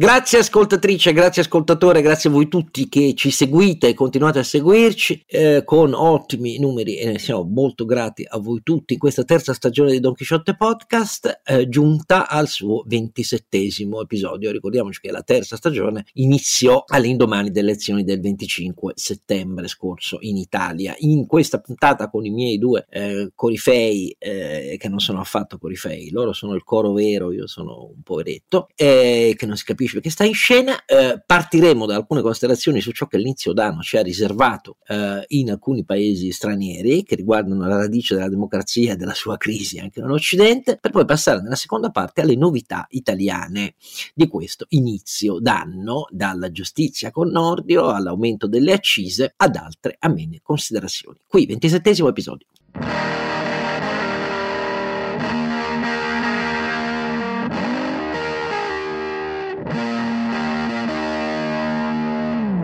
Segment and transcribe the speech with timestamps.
[0.00, 5.24] Grazie ascoltatrice, grazie ascoltatore, grazie a voi tutti che ci seguite e continuate a seguirci
[5.26, 9.90] eh, con ottimi numeri e ne siamo molto grati a voi tutti questa terza stagione
[9.90, 14.50] di Don Quixote Podcast, eh, giunta al suo ventisettesimo episodio.
[14.50, 20.94] Ricordiamoci che la terza stagione iniziò all'indomani delle elezioni del 25 settembre scorso in Italia.
[21.00, 26.08] In questa puntata con i miei due eh, corifei, eh, che non sono affatto corifei,
[26.08, 30.10] loro sono il coro vero, io sono un poveretto, eh, che non si capisce perché
[30.10, 34.02] sta in scena, eh, partiremo da alcune considerazioni su ciò che l'inizio d'anno ci ha
[34.02, 39.36] riservato eh, in alcuni paesi stranieri che riguardano la radice della democrazia e della sua
[39.36, 43.74] crisi anche nell'Occidente, per poi passare nella seconda parte alle novità italiane
[44.14, 51.18] di questo inizio d'anno, dalla giustizia con Nordio all'aumento delle accise ad altre amene considerazioni.
[51.26, 52.46] Qui, ventisettesimo episodio.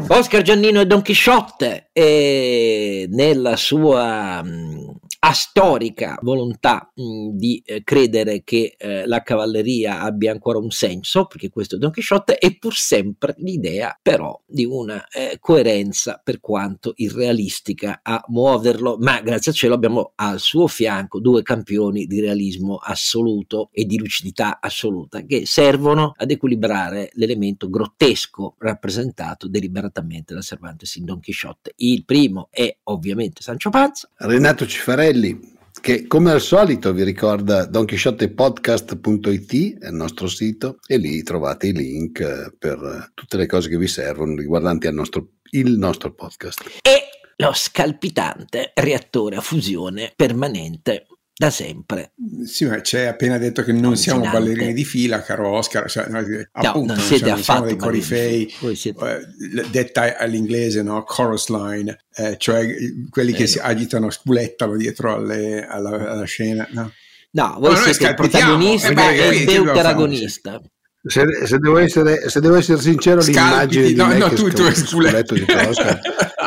[0.09, 8.45] Oscar Giannino e Don Chisciotte e nella sua mh, astorica volontà mh, di eh, credere
[8.45, 12.75] che eh, la cavalleria abbia ancora un senso, perché questo è Don Chisciotte, e pur
[12.75, 19.55] sempre l'idea però di una eh, coerenza per quanto irrealistica a muoverlo, ma grazie a
[19.55, 25.45] cielo abbiamo al suo fianco due campioni di realismo assoluto e di lucidità assoluta che
[25.45, 31.73] servono ad equilibrare l'elemento grottesco rappresentato deliberatamente da Cervantes in Don Chisciotte.
[31.77, 34.09] Il primo è ovviamente Sancio Panza.
[34.19, 40.99] Renato Cifarelli Antonelli, che come al solito vi ricorda donchisciottepodcast.it è il nostro sito e
[40.99, 45.79] lì trovate i link eh, per tutte le cose che vi servono riguardanti nostro, il
[45.79, 46.61] nostro podcast.
[46.83, 47.05] E
[47.37, 51.07] lo scalpitante reattore a fusione permanente
[51.39, 52.13] da sempre.
[52.47, 56.25] Sì, ma hai appena detto che non siamo ballerini di fila, caro Oscar, cioè, no,
[56.53, 61.03] appunto, non siete siamo, affatto dei corifei, eh, detta all'inglese, no?
[61.03, 62.67] chorus line, eh, cioè
[63.11, 66.67] quelli che si agitano, spulettano dietro alle, alla, alla, scena.
[66.71, 66.91] No,
[67.33, 70.63] no voi no, siete il protagonista eh, e il deuteragonista.
[71.05, 74.75] Se, se, devo essere, se, devo essere, sincero, Scalpiti, l'immagine no, di no, tu, tu
[74.75, 76.01] sculetto di Oscar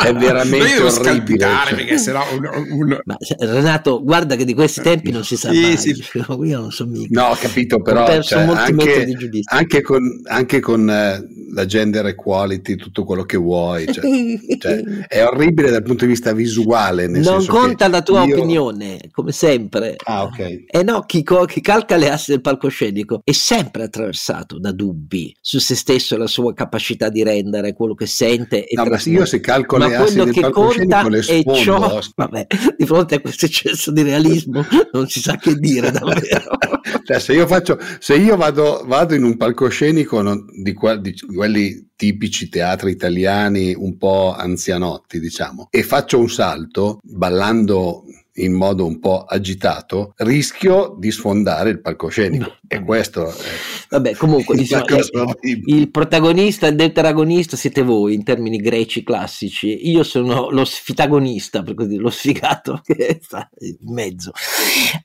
[0.06, 1.40] è veramente orribile.
[1.40, 1.98] Cioè.
[1.98, 3.00] Sennò un, un...
[3.06, 5.78] Ma, Renato, guarda che di questi tempi non si sa sì, mai.
[5.78, 6.04] Sì.
[6.44, 7.22] Io non so mica.
[7.22, 9.16] No, ho capito, però ho cioè, anche,
[9.46, 14.04] anche, con, anche con eh, la gender equality, tutto quello che vuoi, cioè,
[14.60, 17.08] cioè, è orribile dal punto di vista visuale.
[17.08, 18.36] non conta la tua io...
[18.36, 19.96] opinione, come sempre.
[20.04, 20.40] Ah, ok.
[20.40, 25.36] E eh no, chi, chi calca le assi del palcoscenico è sempre attraversato da dubbi
[25.42, 29.00] su se stesso e la sua capacità di rendere quello che sente e no, ma
[29.04, 32.00] io se calcolo ma quello che conta è ciò.
[32.16, 36.58] vabbè, di fronte a questo eccesso di realismo non si sa che dire davvero.
[37.10, 41.90] Cioè, se io, faccio, se io vado, vado in un palcoscenico non, di, di, quelli
[41.96, 48.04] tipici teatri italiani un po' anzianotti diciamo e faccio un salto ballando
[48.40, 52.44] in modo un po' agitato, rischio di sfondare il palcoscenico.
[52.44, 52.58] No.
[52.68, 53.34] E questo è
[53.90, 54.86] Vabbè, comunque diciamo,
[55.42, 59.90] il, il protagonista e il deuteragonista siete voi in termini greci classici.
[59.90, 64.32] Io sono lo sfitagonista, per così dire, lo sfigato che sta in mezzo.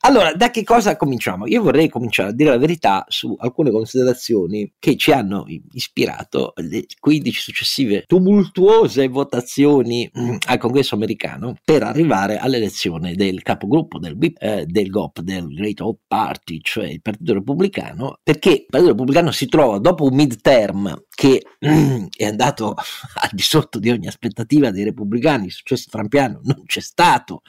[0.00, 1.46] Allora, da che cosa cominciamo?
[1.46, 6.84] Io vorrei cominciare a dire la verità su alcune considerazioni che ci hanno ispirato le
[7.00, 14.64] 15 successive tumultuose votazioni mm, al congresso americano per arrivare all'elezione del capogruppo del, eh,
[14.66, 19.46] del GOP, del Great Hope Party, cioè il Partito Repubblicano, perché il Partito Repubblicano si
[19.46, 22.74] trova dopo un midterm che mm, è andato
[23.22, 27.42] al di sotto di ogni aspettativa dei repubblicani, il successo trampiano non c'è stato,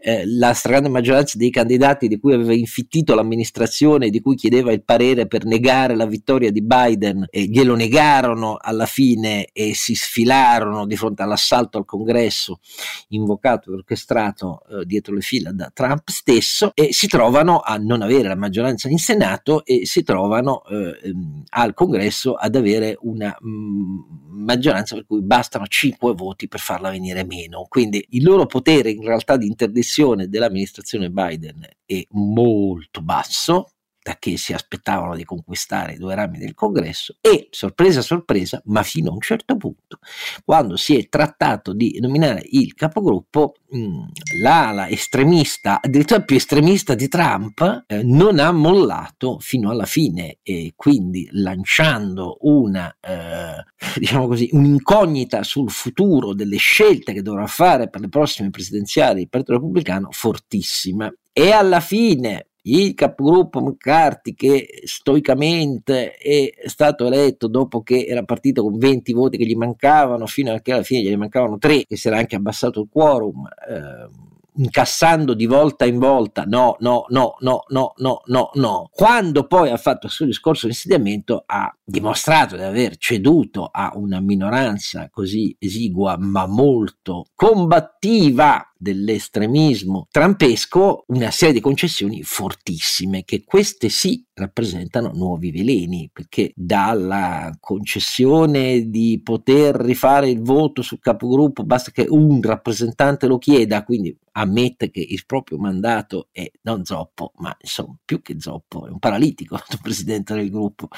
[0.00, 4.84] eh, la stragrande maggioranza dei candidati di cui aveva infittito l'amministrazione, di cui chiedeva il
[4.84, 10.86] parere per negare la vittoria di Biden, eh, glielo negarono alla fine e si sfilarono
[10.86, 12.60] di fronte all'assalto al congresso
[13.08, 18.02] invocato e orchestrato eh, dietro le fila da Trump stesso e si trovano a non
[18.02, 23.36] avere la maggioranza in Senato e si trovano eh, ehm, al congresso ad avere una
[23.44, 23.98] mm,
[24.44, 27.66] maggioranza per cui bastano 5 voti per farla venire meno.
[27.68, 33.70] Quindi il loro potere in realtà di interdizione dell'amministrazione Biden è molto basso,
[34.08, 38.82] da che si aspettavano di conquistare i due rami del congresso e, sorpresa sorpresa, ma
[38.82, 39.98] fino a un certo punto,
[40.46, 44.04] quando si è trattato di nominare il capogruppo, mh,
[44.40, 50.72] l'ala estremista, addirittura più estremista di Trump, eh, non ha mollato fino alla fine e
[50.74, 53.62] quindi lanciando una, eh,
[53.98, 59.28] diciamo così, un'incognita sul futuro delle scelte che dovrà fare per le prossime presidenziali il
[59.28, 61.12] Partito Repubblicano fortissima.
[61.30, 68.62] E alla fine il capogruppo McCarthy che stoicamente è stato eletto dopo che era partito
[68.62, 71.96] con 20 voti che gli mancavano fino a che alla fine gli mancavano 3 che
[71.96, 74.26] si era anche abbassato il quorum eh,
[74.58, 78.90] incassando di volta in volta no, no, no, no, no, no, no, no.
[78.92, 83.92] Quando poi ha fatto il suo discorso di insediamento ha dimostrato di aver ceduto a
[83.94, 93.42] una minoranza così esigua ma molto combattiva dell'estremismo trampesco una serie di concessioni fortissime che
[93.44, 101.64] queste sì rappresentano nuovi veleni perché dalla concessione di poter rifare il voto sul capogruppo
[101.64, 107.32] basta che un rappresentante lo chieda quindi ammette che il proprio mandato è non zoppo
[107.38, 110.88] ma insomma più che zoppo è un paralitico il presidente del gruppo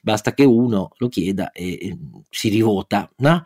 [0.00, 1.98] basta che uno lo chieda e, e
[2.30, 3.42] si rivota no?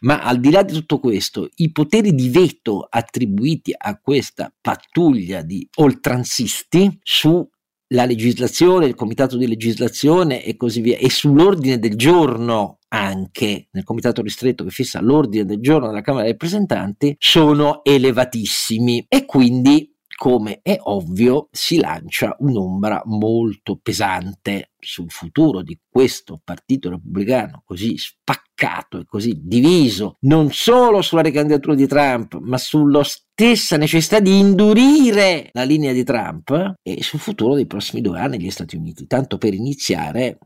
[0.00, 4.52] ma al di là di tutto questo i poteri di veto attribuiti attribuiti a questa
[4.60, 7.46] pattuglia di oltranzisti su
[7.90, 13.68] la legislazione, il comitato di legislazione e così via, e sull'ordine del giorno anche.
[13.70, 19.06] Nel comitato ristretto che fissa l'ordine del giorno della Camera dei rappresentanti, sono elevatissimi.
[19.08, 26.88] E quindi come è ovvio, si lancia un'ombra molto pesante sul futuro di questo partito
[26.90, 33.76] repubblicano così spaccato e così diviso, non solo sulla ricandidatura di Trump, ma sulla stessa
[33.76, 38.50] necessità di indurire la linea di Trump e sul futuro dei prossimi due anni negli
[38.50, 39.06] Stati Uniti.
[39.06, 40.38] Tanto per iniziare,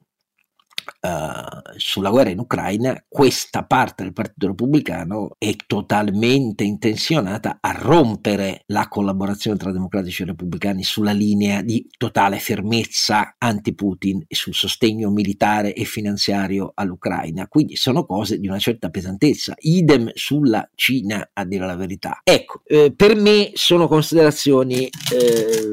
[1.01, 8.63] Uh, sulla guerra in Ucraina, questa parte del Partito Repubblicano è totalmente intenzionata a rompere
[8.67, 15.11] la collaborazione tra democratici e repubblicani sulla linea di totale fermezza anti-Putin e sul sostegno
[15.11, 17.49] militare e finanziario all'Ucraina.
[17.49, 19.55] Quindi sono cose di una certa pesantezza.
[19.59, 22.21] Idem sulla Cina, a dire la verità.
[22.23, 25.71] Ecco, eh, per me sono considerazioni eh,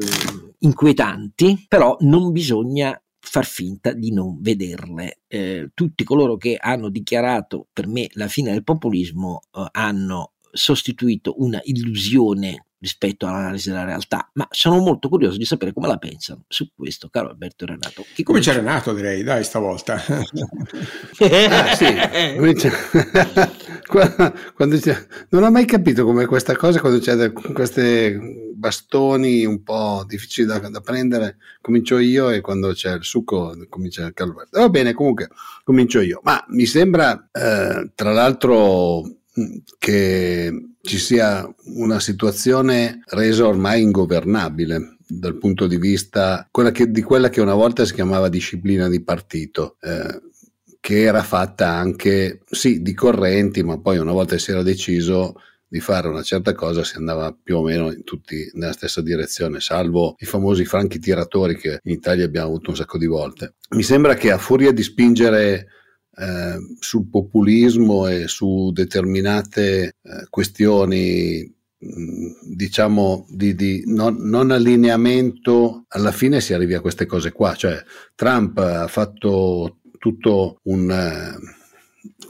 [0.60, 5.20] inquietanti, però non bisogna far finta di non vederle.
[5.26, 11.34] Eh, tutti coloro che hanno dichiarato per me la fine del populismo eh, hanno sostituito
[11.38, 16.44] una illusione rispetto all'analisi della realtà, ma sono molto curioso di sapere come la pensano
[16.48, 18.04] su questo, caro Alberto Renato.
[18.14, 19.94] Chi comincia Renato, direi, dai, stavolta.
[19.94, 20.24] ah,
[21.74, 21.86] sì.
[24.54, 30.04] quando c'è, non ho mai capito come questa cosa, quando c'è questi bastoni un po'
[30.06, 34.60] difficili da, da, prendere, comincio io e quando c'è il succo comincia Carlo Alberto.
[34.60, 35.28] Va bene, comunque
[35.64, 39.02] comincio io, ma mi sembra, eh, tra l'altro,
[39.78, 40.52] che
[40.88, 41.46] ci sia
[41.76, 47.54] una situazione resa ormai ingovernabile dal punto di vista quella che, di quella che una
[47.54, 49.76] volta si chiamava disciplina di partito.
[49.80, 50.22] Eh,
[50.80, 55.34] che era fatta anche sì di correnti, ma poi una volta si era deciso
[55.66, 60.14] di fare una certa cosa si andava più o meno tutti nella stessa direzione, salvo
[60.18, 63.56] i famosi franchi tiratori che in Italia abbiamo avuto un sacco di volte.
[63.70, 65.66] Mi sembra che a furia di spingere
[66.18, 76.10] eh, sul populismo e su determinate eh, questioni diciamo di, di non, non, allineamento alla
[76.10, 77.54] fine si arrivi a queste cose qua.
[77.54, 77.80] Cioè
[78.14, 81.36] Trump ha fatto tutto un, eh,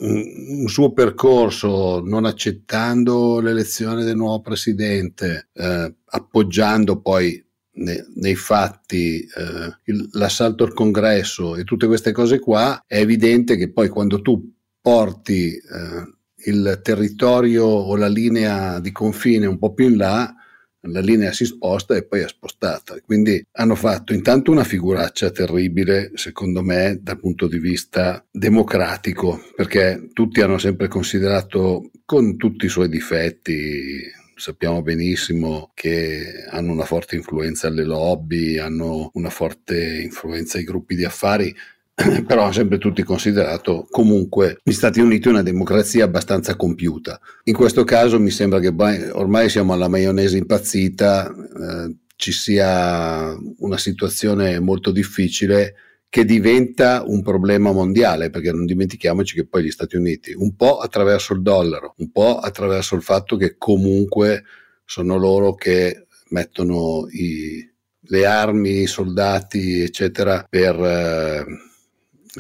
[0.01, 7.43] un, un suo percorso non accettando l'elezione del nuovo presidente eh, appoggiando poi
[7.79, 13.57] nei, nei fatti eh, il, l'assalto al congresso e tutte queste cose qua, è evidente
[13.57, 19.75] che poi quando tu porti eh, il territorio o la linea di confine un po'
[19.75, 20.35] più in là,
[20.83, 22.97] la linea si sposta e poi è spostata.
[23.05, 30.09] Quindi hanno fatto intanto una figuraccia terribile, secondo me, dal punto di vista democratico, perché
[30.13, 34.01] tutti hanno sempre considerato, con tutti i suoi difetti,
[34.39, 40.95] sappiamo benissimo che hanno una forte influenza le lobby, hanno una forte influenza i gruppi
[40.95, 41.55] di affari,
[42.27, 47.21] però hanno sempre tutti considerato comunque gli Stati Uniti una democrazia abbastanza compiuta.
[47.45, 48.73] In questo caso mi sembra che
[49.13, 55.75] ormai siamo alla maionese impazzita, eh, ci sia una situazione molto difficile
[56.11, 60.79] che diventa un problema mondiale, perché non dimentichiamoci che poi gli Stati Uniti, un po'
[60.79, 64.45] attraverso il dollaro, un po' attraverso il fatto che comunque
[64.85, 67.69] sono loro che mettono i,
[68.01, 71.45] le armi, i soldati, eccetera, per eh,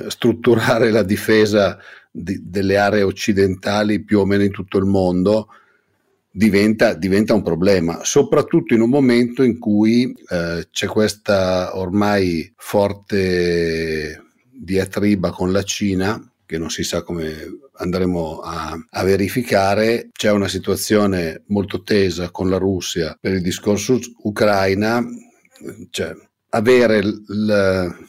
[0.09, 1.79] strutturare la difesa
[2.11, 5.49] di, delle aree occidentali più o meno in tutto il mondo,
[6.31, 14.25] diventa, diventa, un problema, soprattutto in un momento in cui eh, c'è questa ormai forte
[14.51, 17.35] diatriba con la Cina che non si sa come
[17.77, 20.09] andremo a, a, verificare.
[20.11, 25.05] C'è una situazione molto tesa con la Russia per il discorso Ucraina
[25.91, 26.15] cioè,
[26.51, 28.09] avere il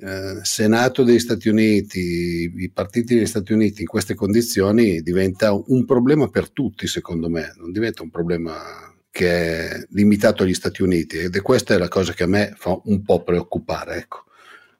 [0.00, 5.84] eh, Senato degli Stati Uniti, i partiti degli Stati Uniti in queste condizioni diventa un
[5.84, 8.54] problema per tutti, secondo me, non diventa un problema
[9.10, 12.54] che è limitato agli Stati Uniti ed è questa è la cosa che a me
[12.56, 13.96] fa un po' preoccupare.
[13.96, 14.24] Ecco.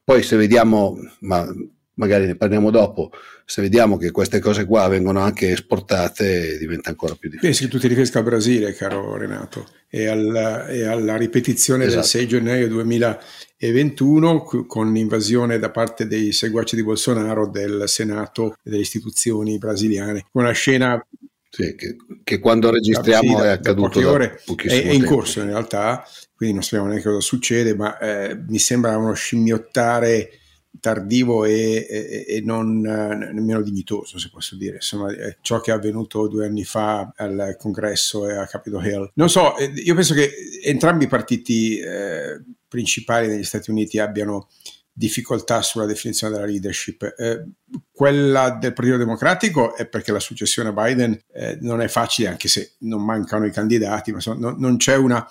[0.02, 1.46] Poi se vediamo, ma
[1.94, 3.10] magari ne parliamo dopo,
[3.50, 7.50] se vediamo che queste cose qua vengono anche esportate diventa ancora più difficile.
[7.50, 12.02] Pensi che tu ti riferisca al Brasile, caro Renato, e, al, e alla ripetizione esatto.
[12.02, 18.70] del 6 gennaio 2021 con l'invasione da parte dei seguaci di Bolsonaro del Senato e
[18.70, 20.26] delle istituzioni brasiliane.
[20.34, 21.04] Una scena
[21.48, 25.46] sì, che, che, quando registriamo sì, è accaduto da ore, è, è, in corso in
[25.46, 30.39] realtà, quindi non sappiamo neanche cosa succede, ma eh, mi sembra uno scimmiottare
[30.78, 34.76] tardivo e, e, e non eh, nemmeno dignitoso, se posso dire.
[34.76, 39.10] Insomma, ciò che è avvenuto due anni fa al congresso e a Capitol Hill.
[39.14, 40.30] Non so, eh, io penso che
[40.62, 44.48] entrambi i partiti eh, principali negli Stati Uniti abbiano
[44.92, 47.14] difficoltà sulla definizione della leadership.
[47.16, 47.44] Eh,
[47.90, 52.48] quella del Partito Democratico è perché la successione a Biden eh, non è facile, anche
[52.48, 55.26] se non mancano i candidati, ma so, no, non c'è una,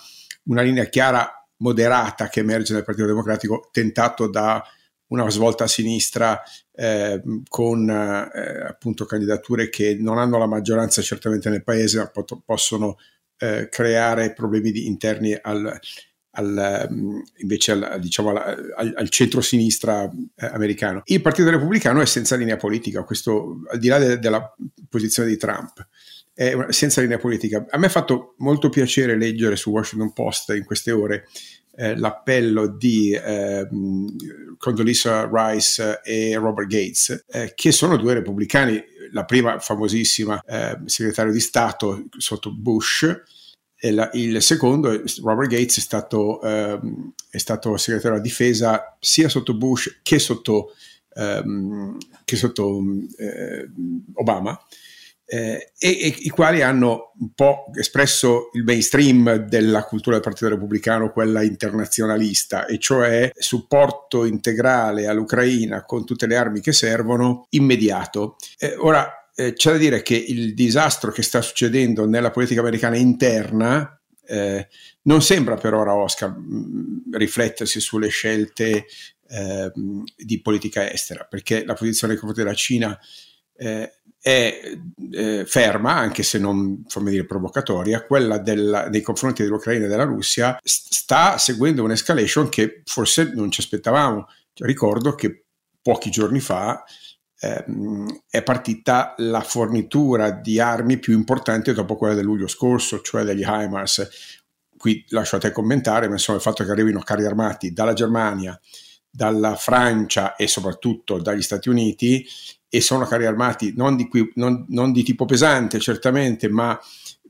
[0.45, 4.63] una linea chiara moderata che emerge nel Partito Democratico tentato da
[5.09, 6.41] una svolta a sinistra
[6.73, 12.41] eh, con eh, appunto candidature che non hanno la maggioranza certamente nel paese, ma pot-
[12.43, 12.97] possono
[13.37, 15.79] eh, creare problemi interni al,
[16.31, 21.01] al, mm, invece al, diciamo al, al centro-sinistra eh, americano.
[21.05, 24.53] Il Partito Repubblicano è senza linea politica, questo al di là de- della
[24.89, 25.87] posizione di Trump.
[26.33, 27.65] È senza linea politica.
[27.69, 31.27] A me ha fatto molto piacere leggere su Washington Post in queste ore
[31.79, 33.65] eh, l'appello di eh,
[34.57, 38.83] Condoleezza Rice e Robert Gates, eh, che sono due repubblicani,
[39.13, 43.21] la prima famosissima eh, segretario di Stato sotto Bush,
[43.77, 44.89] la, il secondo,
[45.23, 50.73] Robert Gates, è stato, ehm, è stato, segretario della difesa sia sotto Bush che sotto,
[51.13, 52.81] ehm, che sotto
[53.17, 53.69] eh,
[54.15, 54.59] Obama
[55.31, 60.49] eh, e, e, i quali hanno un po' espresso il mainstream della cultura del Partito
[60.49, 68.37] Repubblicano, quella internazionalista, e cioè supporto integrale all'Ucraina con tutte le armi che servono immediato.
[68.57, 72.97] Eh, ora eh, c'è da dire che il disastro che sta succedendo nella politica americana
[72.97, 74.67] interna eh,
[75.03, 78.87] non sembra per ora, Oscar, mh, mm, riflettersi sulle scelte
[79.29, 79.71] eh,
[80.15, 82.99] di politica estera, perché la posizione nei confronti della Cina
[83.59, 84.77] eh, è
[85.11, 90.59] eh, ferma, anche se non dire provocatoria, quella della, nei confronti dell'Ucraina e della Russia
[90.61, 94.27] sta seguendo un'escalation che forse non ci aspettavamo.
[94.53, 95.45] Cioè, ricordo che
[95.81, 96.83] pochi giorni fa
[97.39, 103.23] ehm, è partita la fornitura di armi più importante dopo quella del luglio scorso, cioè
[103.23, 104.09] degli HIMARS.
[104.77, 108.59] Qui lascio a te commentare, ma insomma il fatto che arrivino carri armati dalla Germania,
[109.09, 112.25] dalla Francia e soprattutto dagli Stati Uniti
[112.69, 116.79] e sono carri armati non di, qui, non, non di tipo pesante certamente, ma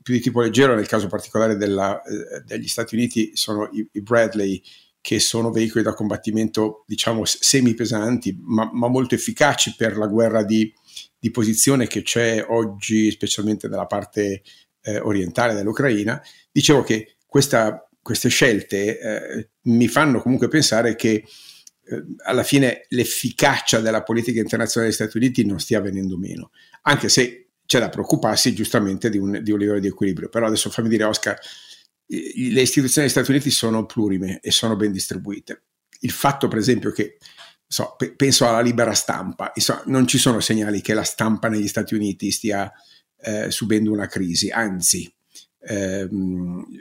[0.02, 4.02] più di tipo leggero, nel caso particolare della, eh, degli Stati Uniti sono i, i,
[4.02, 4.62] Bradley,
[5.00, 10.72] che sono veicoli da combattimento, diciamo, semi-pesanti, ma, ma molto efficaci per la guerra di,
[11.18, 14.42] di, posizione che c'è oggi, specialmente nella parte
[14.82, 16.20] eh, orientale dell'Ucraina.
[16.50, 21.24] Dicevo che questa, queste scelte eh, mi fanno comunque pensare che
[22.24, 26.50] alla fine l'efficacia della politica internazionale degli Stati Uniti non stia venendo meno,
[26.82, 30.28] anche se c'è da preoccuparsi giustamente di un, di un livello di equilibrio.
[30.28, 31.38] Però adesso fammi dire, Oscar,
[32.06, 35.62] le istituzioni degli Stati Uniti sono plurime e sono ben distribuite.
[36.00, 37.18] Il fatto, per esempio, che
[37.66, 41.68] so, pe- penso alla libera stampa, insomma, non ci sono segnali che la stampa negli
[41.68, 42.72] Stati Uniti stia
[43.22, 45.12] eh, subendo una crisi, anzi,
[45.62, 46.08] eh,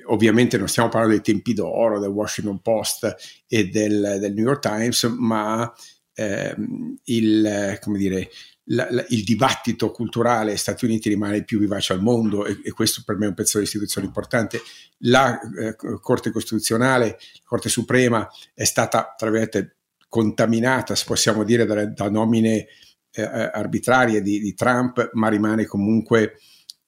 [0.05, 3.15] ovviamente non stiamo parlando dei tempi d'oro del Washington Post
[3.47, 5.71] e del, del New York Times, ma
[6.13, 8.29] ehm, il, dire,
[8.65, 12.71] la, la, il, dibattito culturale Stati Uniti rimane il più vivace al mondo e, e
[12.71, 14.61] questo per me è un pezzo di istituzione importante.
[14.99, 19.75] La eh, Corte Costituzionale, la Corte Suprema è stata, tra virgolette,
[20.07, 22.67] contaminata, se possiamo dire, da, da nomine
[23.11, 26.37] eh, arbitrarie di, di Trump, ma rimane comunque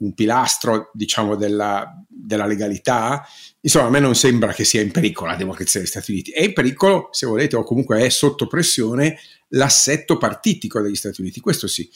[0.02, 3.26] un pilastro, diciamo, della, della, legalità,
[3.62, 6.32] insomma, a me non sembra che sia in pericolo la democrazia degli Stati Uniti.
[6.32, 9.18] È in pericolo, se volete, o comunque è sotto pressione
[9.50, 11.40] l'assetto partitico degli Stati Uniti.
[11.40, 11.90] Questo sì.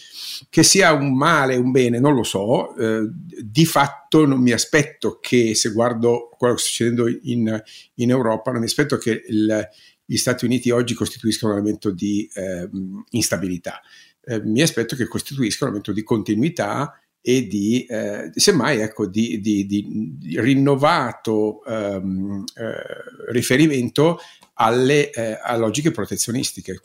[0.50, 2.76] Che sia un male, un bene, non lo so.
[2.76, 3.10] Eh,
[3.42, 7.64] di fatto non mi aspetto che, se guardo quello che sta succedendo in,
[7.96, 9.68] in Europa, non mi aspetto che il,
[10.06, 12.70] gli Stati Uniti oggi costituiscano un elemento di eh,
[13.12, 13.82] instabilità.
[14.28, 19.42] Eh, mi aspetto che costituiscano un elemento di continuità e di, eh, semmai, ecco, di,
[19.42, 24.20] di, di rinnovato ehm, eh, riferimento
[24.54, 26.80] alle eh, a logiche protezionistiche,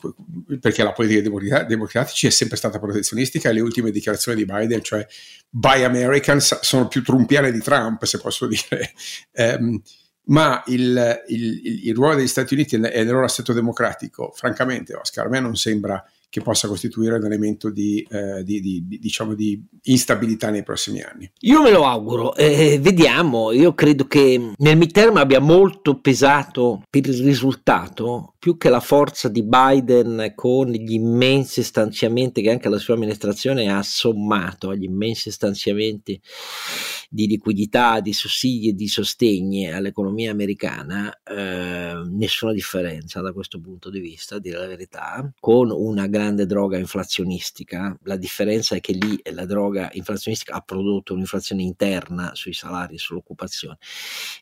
[0.59, 5.05] perché la politica democratica è sempre stata protezionistica e le ultime dichiarazioni di Biden, cioè
[5.47, 8.93] Buy American, sono più trumpiane di Trump, se posso dire.
[9.33, 9.79] Um,
[10.25, 15.27] ma il, il, il, ruolo degli Stati Uniti e il loro assetto democratico, francamente, Oscar,
[15.27, 19.61] a me non sembra che possa costituire un elemento di, eh, di, di, diciamo di,
[19.83, 21.29] instabilità nei prossimi anni.
[21.39, 27.05] Io me lo auguro, eh, vediamo, io credo che nel midterm abbia molto pesato per
[27.05, 32.77] il risultato, più che la forza di Biden con gli immensi stanziamenti che anche la
[32.77, 36.19] sua amministrazione ha sommato agli immensi stanziamenti
[37.13, 43.89] di liquidità, di sussidi e di sostegni all'economia americana, eh, nessuna differenza da questo punto
[43.89, 47.97] di vista, a dire la verità, con una grande droga inflazionistica.
[48.03, 52.99] La differenza è che lì la droga inflazionistica ha prodotto un'inflazione interna sui salari e
[52.99, 53.77] sull'occupazione.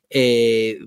[0.08, 0.78] Eh,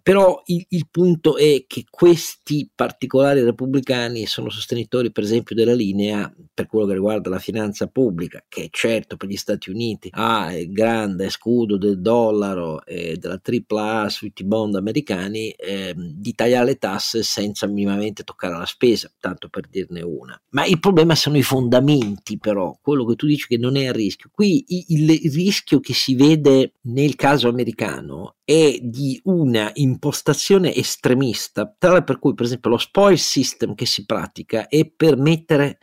[0.00, 6.32] però il, il punto è che questi particolari repubblicani sono sostenitori, per esempio, della linea
[6.54, 10.70] per quello che riguarda la finanza pubblica, che certo per gli Stati Uniti ha il
[10.70, 16.78] grande grande scudo del dollaro e della AAA sui T-bond americani eh, di tagliare le
[16.78, 20.38] tasse senza minimamente toccare la spesa, tanto per dirne una.
[20.50, 23.92] Ma il problema sono i fondamenti però, quello che tu dici che non è a
[23.92, 24.30] rischio.
[24.32, 32.02] Qui il, rischio che si vede nel caso americano è di una impostazione estremista, tale
[32.02, 35.78] per cui per esempio lo spoil system che si pratica è per mettere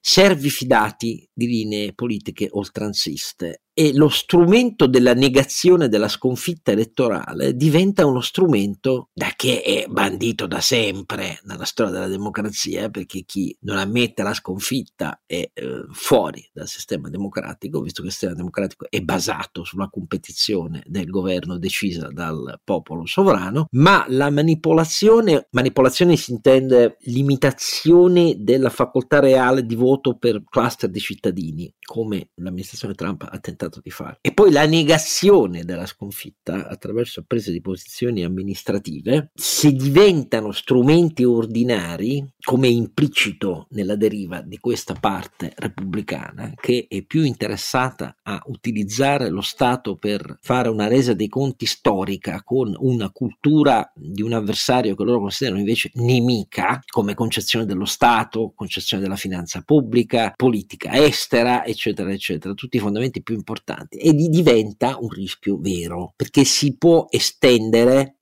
[0.00, 8.06] servi fidati di linee politiche oltranziste e lo strumento della negazione della sconfitta elettorale diventa
[8.06, 13.78] uno strumento da che è bandito da sempre nella storia della democrazia, perché chi non
[13.78, 19.00] ammette la sconfitta è eh, fuori dal sistema democratico, visto che il sistema democratico è
[19.00, 26.96] basato sulla competizione del governo decisa dal popolo sovrano, ma la manipolazione, manipolazione si intende
[27.06, 33.63] limitazione della facoltà reale di voto per cluster di cittadini, come l'amministrazione Trump ha tentato
[33.64, 34.18] tentato di fare.
[34.20, 42.24] E poi la negazione della sconfitta attraverso prese di posizioni amministrative, se diventano strumenti ordinari,
[42.40, 49.40] come implicito nella deriva di questa parte repubblicana, che è più interessata a utilizzare lo
[49.40, 55.04] Stato per fare una resa dei conti storica con una cultura di un avversario che
[55.04, 62.10] loro considerano invece nemica, come concezione dello Stato, concezione della finanza pubblica, politica estera, eccetera,
[62.10, 67.06] eccetera, tutti i fondamenti più importanti importanti e diventa un rischio vero perché si può
[67.08, 68.16] estendere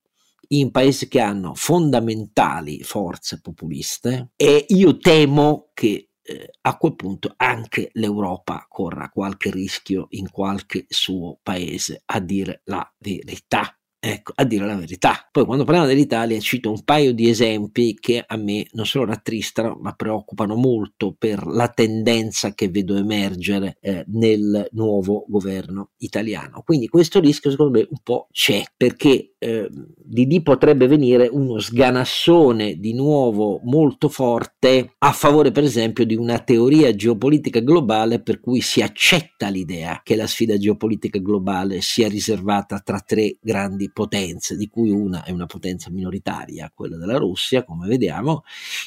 [0.49, 7.33] in paesi che hanno fondamentali forze populiste e io temo che eh, a quel punto
[7.37, 13.77] anche l'Europa corra qualche rischio in qualche suo paese, a dire la verità.
[14.05, 15.29] Ecco, a dire la verità.
[15.31, 19.79] Poi quando parliamo dell'Italia cito un paio di esempi che a me non solo rattristano,
[19.81, 26.63] ma preoccupano molto per la tendenza che vedo emergere eh, nel nuovo governo italiano.
[26.65, 31.59] Quindi questo rischio secondo me un po' c'è, perché eh, di lì potrebbe venire uno
[31.59, 38.39] sganassone di nuovo molto forte a favore per esempio di una teoria geopolitica globale per
[38.39, 44.57] cui si accetta l'idea che la sfida geopolitica globale sia riservata tra tre grandi potenze,
[44.57, 48.45] di cui una è una potenza minoritaria, quella della Russia, come vediamo,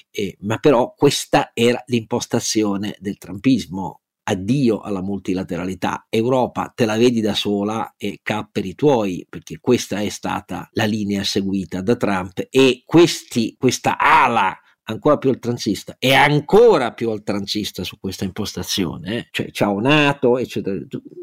[0.09, 3.99] eh, ma però questa era l'impostazione del trumpismo.
[4.27, 10.09] Addio alla multilateralità, Europa te la vedi da sola e capperi tuoi, perché questa è
[10.09, 16.93] stata la linea seguita da Trump e questi, questa ala ancora più oltranzista e ancora
[16.93, 19.27] più oltranzista su questa impostazione, eh?
[19.31, 20.77] cioè ciao Nato, eccetera.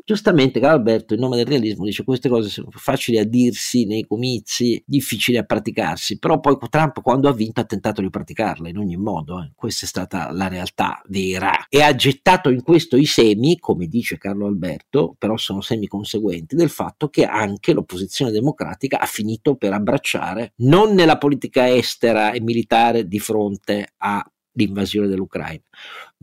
[0.04, 4.82] Giustamente Alberto in nome del realismo dice queste cose sono facili a dirsi nei comizi,
[4.84, 8.96] difficili a praticarsi, però poi Trump quando ha vinto ha tentato di praticarle in ogni
[8.96, 9.52] modo, eh?
[9.54, 14.18] questa è stata la realtà vera e ha gettato in questo i semi, come dice
[14.18, 19.72] Carlo Alberto, però sono semi conseguenti del fatto che anche l'opposizione democratica ha finito per
[19.72, 25.62] abbracciare non nella politica estera e militare di fronte fronte all'invasione dell'Ucraina,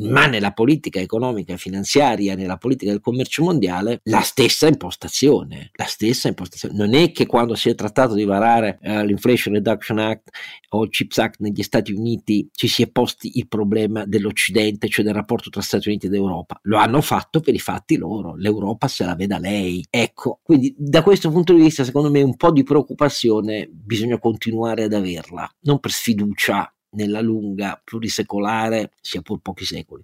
[0.02, 5.86] ma nella politica economica e finanziaria, nella politica del commercio mondiale, la stessa impostazione, la
[5.86, 6.76] stessa impostazione.
[6.76, 10.30] Non è che quando si è trattato di varare uh, l'Inflation Reduction Act
[10.70, 15.04] o il CHIPS Act negli Stati Uniti ci si è posti il problema dell'Occidente, cioè
[15.04, 16.60] del rapporto tra Stati Uniti ed Europa.
[16.64, 19.86] Lo hanno fatto per i fatti loro, l'Europa se la veda lei.
[19.90, 24.84] Ecco, quindi da questo punto di vista, secondo me, un po' di preoccupazione bisogna continuare
[24.84, 30.04] ad averla, non per sfiducia nella lunga plurisecolare, sia pur pochi secoli,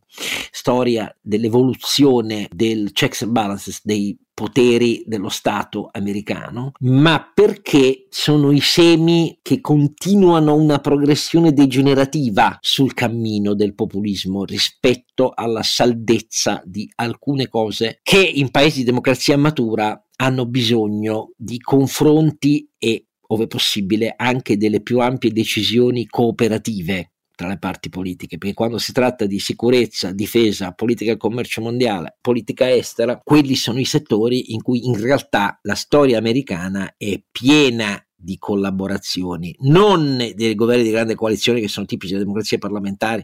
[0.51, 8.59] storia dell'evoluzione del checks and balances dei poteri dello Stato americano, ma perché sono i
[8.59, 17.47] semi che continuano una progressione degenerativa sul cammino del populismo rispetto alla saldezza di alcune
[17.47, 24.57] cose che in paesi di democrazia matura hanno bisogno di confronti e, ove possibile, anche
[24.57, 30.11] delle più ampie decisioni cooperative tra le parti politiche, perché quando si tratta di sicurezza,
[30.11, 35.59] difesa, politica del commercio mondiale, politica estera, quelli sono i settori in cui in realtà
[35.63, 41.85] la storia americana è piena di collaborazioni, non dei governi di grande coalizione che sono
[41.85, 43.23] tipici delle democrazie parlamentari,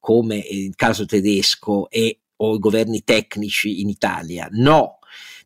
[0.00, 4.98] come il caso tedesco e o i governi tecnici in Italia, no,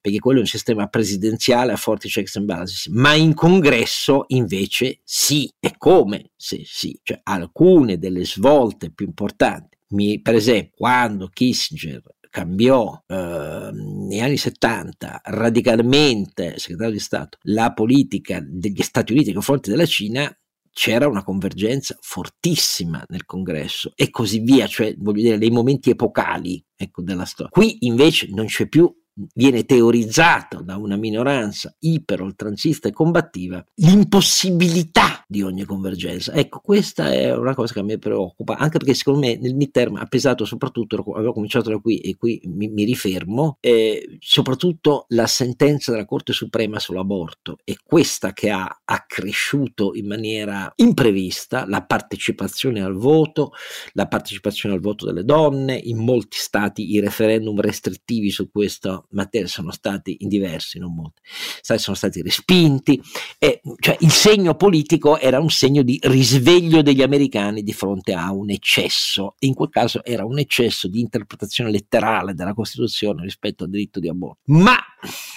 [0.07, 5.01] perché quello è un sistema presidenziale a forti checks and balances, ma in congresso invece
[5.03, 5.53] sì.
[5.59, 6.97] E come se sì?
[7.03, 9.77] Cioè alcune delle svolte più importanti,
[10.23, 18.41] per esempio quando Kissinger cambiò eh, negli anni 70 radicalmente, segretario di Stato, la politica
[18.47, 20.33] degli Stati Uniti nei confronti della Cina,
[20.71, 26.65] c'era una convergenza fortissima nel congresso e così via, cioè voglio dire nei momenti epocali
[26.77, 27.51] ecco, della storia.
[27.51, 28.89] Qui invece non c'è più
[29.33, 36.33] viene teorizzato da una minoranza iper oltranzista e combattiva l'impossibilità di ogni convergenza.
[36.33, 39.97] Ecco, questa è una cosa che a me preoccupa, anche perché secondo me nel midterm
[39.97, 45.27] ha pesato soprattutto, avevo cominciato da qui e qui mi, mi rifermo, eh, soprattutto la
[45.27, 52.83] sentenza della Corte Suprema sull'aborto, è questa che ha accresciuto in maniera imprevista la partecipazione
[52.83, 53.53] al voto,
[53.93, 59.49] la partecipazione al voto delle donne, in molti stati i referendum restrittivi su questo materie
[59.49, 61.21] sono stati in diversi, non molti,
[61.61, 63.01] sono stati respinti,
[63.39, 68.33] e, cioè il segno politico era un segno di risveglio degli americani di fronte a
[68.33, 73.71] un eccesso, in quel caso era un eccesso di interpretazione letterale della Costituzione rispetto al
[73.71, 74.41] diritto di aborto.
[74.47, 74.77] Ma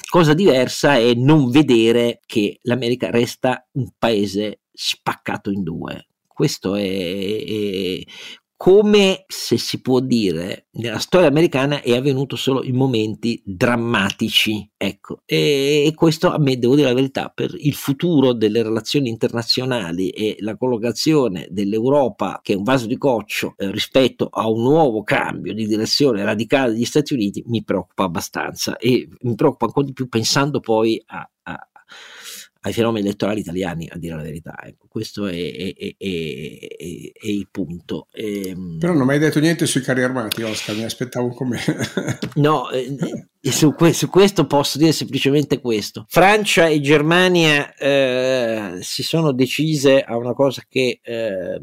[0.10, 6.08] cosa diversa è non vedere che l'America resta un paese spaccato in due.
[6.28, 8.02] Questo è, è,
[8.62, 15.22] come se si può dire nella storia americana è avvenuto solo in momenti drammatici ecco.
[15.24, 20.10] E, e, questo a me devo dire la verità per il futuro delle relazioni internazionali
[20.10, 25.04] e la collocazione dell'Europa che è un vaso di coccio eh, rispetto a un nuovo
[25.04, 29.94] cambio di direzione radicale degli Stati Uniti mi preoccupa abbastanza e mi preoccupa ancora di
[29.94, 31.70] più pensando poi a, a
[32.62, 34.58] ai fenomeni elettorali italiani, a dire la verità.
[34.62, 38.08] Ecco, questo è, è, è, è il punto.
[38.12, 41.74] E, ehm, Però non mi hai detto niente sui carri armati, Oscar, mi aspettavo commento.
[42.36, 42.96] no, eh,
[43.50, 46.06] su, que- su, questo posso dire semplicemente questo.
[46.10, 51.00] Francia e Germania eh, si sono decise a una cosa che...
[51.02, 51.62] Eh,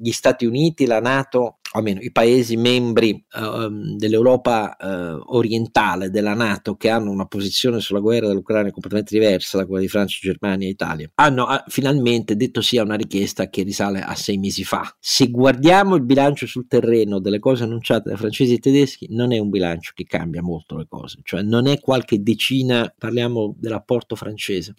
[0.00, 6.34] gli Stati Uniti, la Nato o almeno i paesi membri uh, dell'Europa uh, orientale, della
[6.34, 10.66] Nato, che hanno una posizione sulla guerra dell'Ucraina completamente diversa da quella di Francia, Germania
[10.66, 14.64] e Italia, hanno uh, finalmente detto sì a una richiesta che risale a sei mesi
[14.64, 14.94] fa.
[14.98, 19.38] Se guardiamo il bilancio sul terreno delle cose annunciate dai francesi e tedeschi, non è
[19.38, 24.74] un bilancio che cambia molto le cose, cioè non è qualche decina, parliamo dell'apporto francese,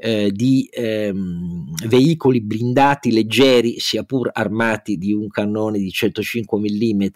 [0.00, 6.58] eh, di ehm, veicoli blindati leggeri, sia pur armati di un cannone di 100 105
[6.58, 7.06] mm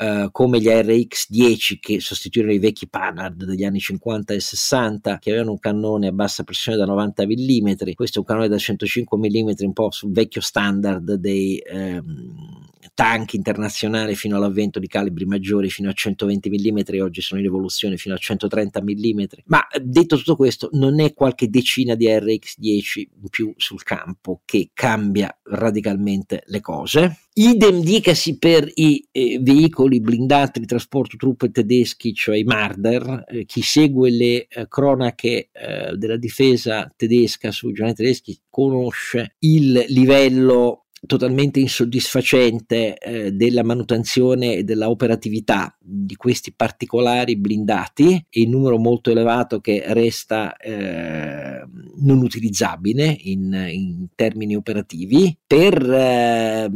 [0.00, 5.28] eh, come gli RX10 che sostituirono i vecchi Panhard degli anni 50 e 60 che
[5.28, 9.18] avevano un cannone a bassa pressione da 90 mm questo è un cannone da 105
[9.18, 15.70] mm un po' sul vecchio standard dei ehm, tank internazionali fino all'avvento di calibri maggiori
[15.70, 19.22] fino a 120 mm, oggi sono in evoluzione fino a 130 mm.
[19.46, 24.70] Ma detto tutto questo, non è qualche decina di RX10 in più sul campo che
[24.74, 27.20] cambia radicalmente le cose.
[27.32, 33.24] Idem dicasi per i eh, veicoli blindati di trasporto truppe tedeschi, cioè i Marder.
[33.28, 39.84] Eh, chi segue le eh, cronache eh, della difesa tedesca sui giornali tedeschi conosce il
[39.88, 48.50] livello totalmente insoddisfacente eh, della manutenzione e della operatività di questi particolari blindati e il
[48.50, 51.64] numero molto elevato che resta eh,
[52.00, 56.70] non utilizzabile in, in, termini operativi per eh,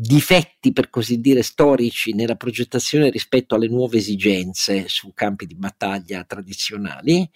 [0.00, 6.24] difetti per così dire storici nella progettazione rispetto alle nuove esigenze su campi di battaglia
[6.24, 7.28] tradizionali.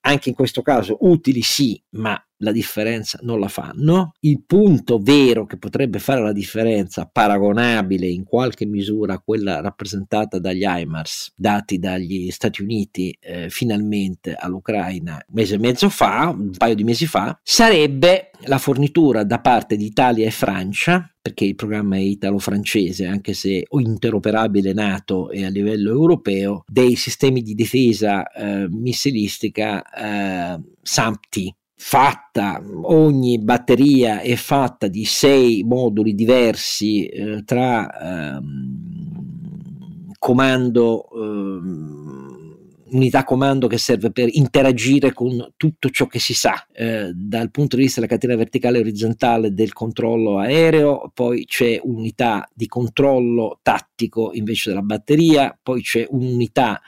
[0.00, 4.12] Anche in questo caso utili sì ma la differenza non la fanno.
[4.20, 10.38] Il punto vero che potrebbe fare la differenza, paragonabile in qualche misura a quella rappresentata
[10.38, 16.50] dagli HIMARS dati dagli Stati Uniti eh, finalmente all'Ucraina un mese e mezzo fa, un
[16.56, 21.56] paio di mesi fa, sarebbe la fornitura da parte di Italia e Francia perché il
[21.56, 28.30] programma è italo-francese, anche se interoperabile NATO e a livello europeo, dei sistemi di difesa
[28.30, 38.36] eh, missilistica eh, SAMPT, fatta, ogni batteria è fatta di sei moduli diversi eh, tra
[38.36, 42.56] ehm, comando, ehm,
[42.92, 47.76] unità comando che serve per interagire con tutto ciò che si sa eh, dal punto
[47.76, 53.58] di vista della catena verticale e orizzontale del controllo aereo, poi c'è unità di controllo
[53.62, 56.80] tattico invece della batteria, poi c'è un'unità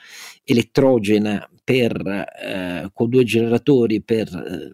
[0.45, 4.73] elettrogena per, eh, con due generatori per eh,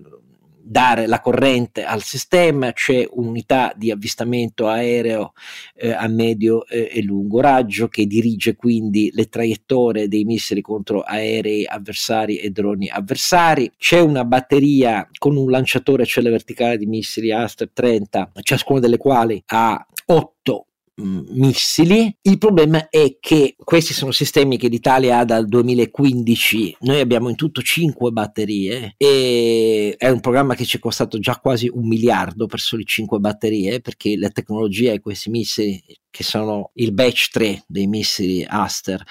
[0.62, 5.32] dare la corrente al sistema, c'è un'unità di avvistamento aereo
[5.74, 11.00] eh, a medio eh, e lungo raggio che dirige quindi le traiettorie dei missili contro
[11.00, 16.86] aerei avversari e droni avversari, c'è una batteria con un lanciatore a celle verticale di
[16.86, 22.16] missili Aster 30, ciascuna delle quali ha 8 Mm, missili.
[22.22, 27.36] Il problema è che questi sono sistemi che l'Italia ha dal 2015, noi abbiamo in
[27.36, 32.46] tutto 5 batterie e è un programma che ci è costato già quasi un miliardo
[32.46, 37.64] per soli 5 batterie perché la tecnologia di questi missili che sono il batch 3
[37.66, 39.02] dei missili Aster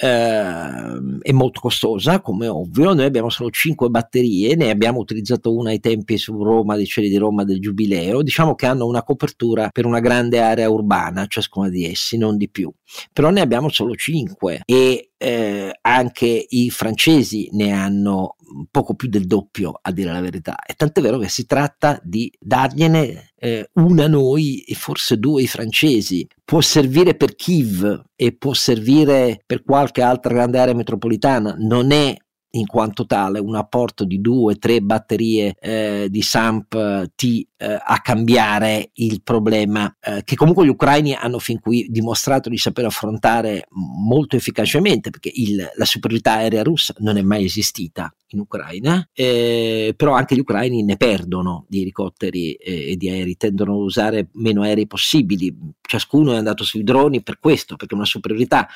[0.00, 2.94] Uh, è molto costosa, come ovvio.
[2.94, 7.08] Noi abbiamo solo 5 batterie, ne abbiamo utilizzato una ai tempi su Roma, dei cieli
[7.08, 8.22] di Roma del Giubileo.
[8.22, 12.48] Diciamo che hanno una copertura per una grande area urbana, ciascuna di essi, non di
[12.48, 12.72] più.
[13.12, 18.36] Però ne abbiamo solo 5 e eh, anche i francesi ne hanno
[18.70, 20.56] poco più del doppio, a dire la verità.
[20.64, 25.46] E tant'è vero che si tratta di dargliene eh, una noi e forse due ai
[25.46, 26.26] francesi.
[26.44, 32.16] Può servire per Kiev e può servire per qualche altra grande area metropolitana, non è
[32.52, 38.00] in quanto tale un apporto di due, tre batterie eh, di SAMP T eh, a
[38.00, 43.66] cambiare il problema eh, che comunque gli ucraini hanno fin qui dimostrato di saper affrontare
[43.70, 49.94] molto efficacemente perché il, la superiorità aerea russa non è mai esistita in Ucraina, eh,
[49.96, 54.28] però anche gli ucraini ne perdono di elicotteri e, e di aerei, tendono a usare
[54.32, 58.68] meno aerei possibili, ciascuno è andato sui droni per questo, perché una superiorità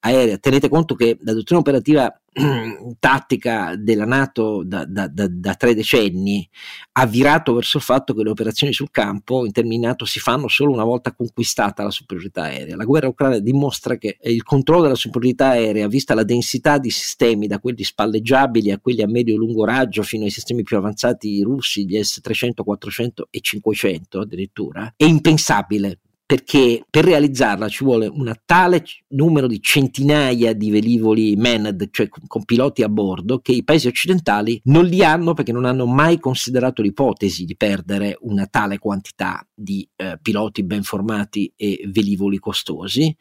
[0.00, 0.38] aerea.
[0.38, 2.20] Tenete conto che la dottrina operativa
[2.98, 6.48] tattica della Nato da, da, da, da, tre decenni
[6.92, 10.46] ha virato verso il fatto che le operazioni sul campo in termini NATO si fanno
[10.48, 12.76] solo una volta conquistata la superiorità aerea.
[12.76, 17.46] La guerra ucraina dimostra che il controllo della superiorità aerea, vista la densità di sistemi,
[17.46, 21.40] da quelli spalleggiabili a quelli a medio e lungo raggio fino ai sistemi più avanzati
[21.42, 28.30] russi, gli S-300, 400 e 500 addirittura, è impensabile perché per realizzarla ci vuole un
[28.44, 33.86] tale numero di centinaia di velivoli manned, cioè con piloti a bordo, che i paesi
[33.86, 39.42] occidentali non li hanno perché non hanno mai considerato l'ipotesi di perdere una tale quantità
[39.54, 43.16] di eh, piloti ben formati e velivoli costosi.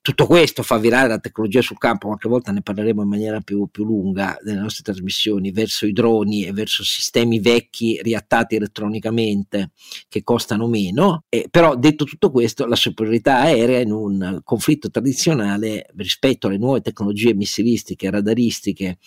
[0.00, 3.66] Tutto questo fa virare la tecnologia sul campo, qualche volta ne parleremo in maniera più,
[3.66, 9.72] più lunga nelle nostre trasmissioni, verso i droni e verso sistemi vecchi riattati elettronicamente
[10.08, 14.90] che costano meno, eh, però detto tutto tutto questo la superiorità aerea in un conflitto
[14.90, 18.98] tradizionale rispetto alle nuove tecnologie missilistiche, radaristiche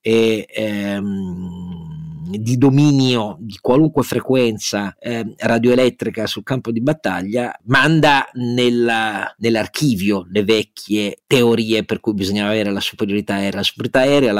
[0.00, 9.32] e ehm, di dominio di qualunque frequenza eh, radioelettrica sul campo di battaglia manda nella,
[9.38, 13.58] nell'archivio le vecchie teorie per cui bisognava avere la superiorità aerea.
[13.58, 14.32] La superiorità aerea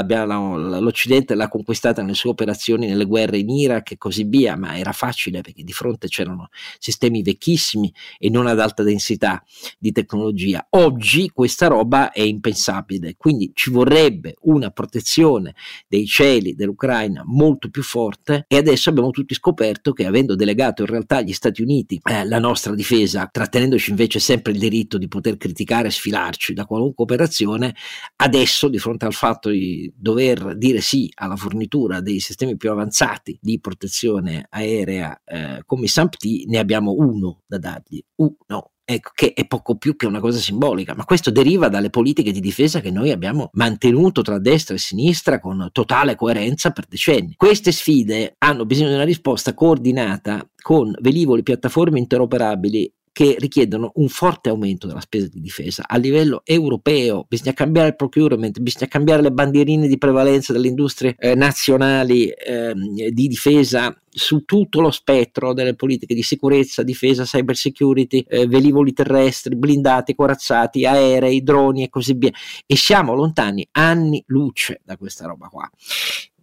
[0.81, 4.93] l'Occidente l'ha conquistata nelle sue operazioni nelle guerre in Iraq e così via, ma era
[4.93, 9.43] facile perché di fronte c'erano sistemi vecchissimi e non ad alta densità
[9.79, 10.67] di tecnologia.
[10.71, 15.55] Oggi questa roba è impensabile, quindi ci vorrebbe una protezione
[15.89, 20.89] dei cieli dell'Ucraina molto più forte e adesso abbiamo tutti scoperto che avendo delegato in
[20.89, 25.37] realtà agli Stati Uniti eh, la nostra difesa, trattenendoci invece sempre il diritto di poter
[25.37, 27.75] criticare e sfilarci da qualunque operazione,
[28.17, 33.39] adesso di fronte al fatto di dover dire sì alla fornitura dei sistemi più avanzati
[33.41, 38.71] di protezione aerea eh, come SAMPT ne abbiamo uno da dargli uno.
[38.89, 42.39] Ecco, che è poco più che una cosa simbolica, ma questo deriva dalle politiche di
[42.39, 47.35] difesa che noi abbiamo mantenuto tra destra e sinistra con totale coerenza per decenni.
[47.37, 54.09] Queste sfide hanno bisogno di una risposta coordinata con velivoli, piattaforme interoperabili che richiedono un
[54.09, 57.25] forte aumento della spesa di difesa a livello europeo.
[57.27, 62.75] Bisogna cambiare il procurement, bisogna cambiare le bandierine di prevalenza delle industrie eh, nazionali eh,
[63.11, 68.95] di difesa su tutto lo spettro delle politiche di sicurezza, difesa, cyber security, eh, velivoli
[68.95, 72.31] terrestri, blindati, corazzati, aerei, droni e così via.
[72.65, 75.71] E siamo lontani anni luce da questa roba qua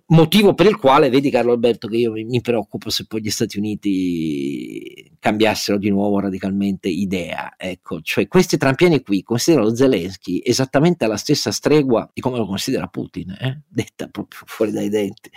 [0.07, 3.57] motivo per il quale vedi Carlo Alberto che io mi, preoccupo se poi gli Stati
[3.57, 11.15] Uniti cambiassero di nuovo radicalmente idea ecco cioè questi trampiani qui considerano Zelensky esattamente alla
[11.15, 13.61] stessa stregua di come lo considera Putin eh?
[13.69, 15.29] detta proprio fuori dai denti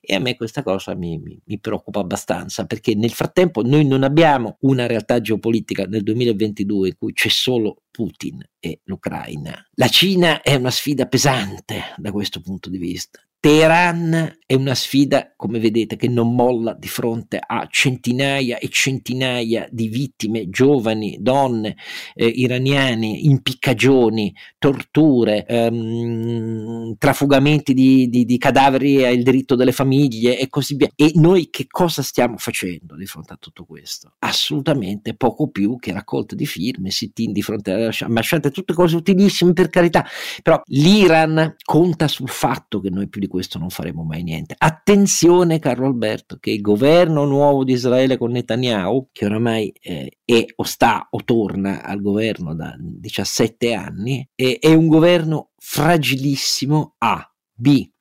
[0.00, 4.04] e a me questa cosa mi, mi, mi preoccupa abbastanza perché nel frattempo noi non
[4.04, 9.68] abbiamo una realtà geopolitica nel 2022 in cui c'è solo Putin e l'Ucraina.
[9.74, 13.20] La Cina è una sfida pesante da questo punto di vista.
[13.42, 19.66] Teheran è una sfida, come vedete, che non molla di fronte a centinaia e centinaia
[19.68, 21.76] di vittime, giovani, donne,
[22.14, 30.48] eh, iraniani, impiccagioni, torture, ehm, trafugamenti di, di, di cadaveri al diritto delle famiglie e
[30.48, 30.90] così via.
[30.94, 34.12] E noi che cosa stiamo facendo di fronte a tutto questo?
[34.20, 39.52] Assolutamente poco più che raccolta di firme, sit-in di fronte alla ambasciata, tutte cose utilissime
[39.52, 40.06] per carità,
[40.44, 44.54] però l'Iran conta sul fatto che noi più di questo non faremo mai niente.
[44.58, 50.44] Attenzione, Carlo Alberto, che il governo nuovo di Israele con Netanyahu, che oramai eh, è
[50.56, 57.26] o sta o torna al governo da 17 anni, è, è un governo fragilissimo A.
[57.54, 57.91] B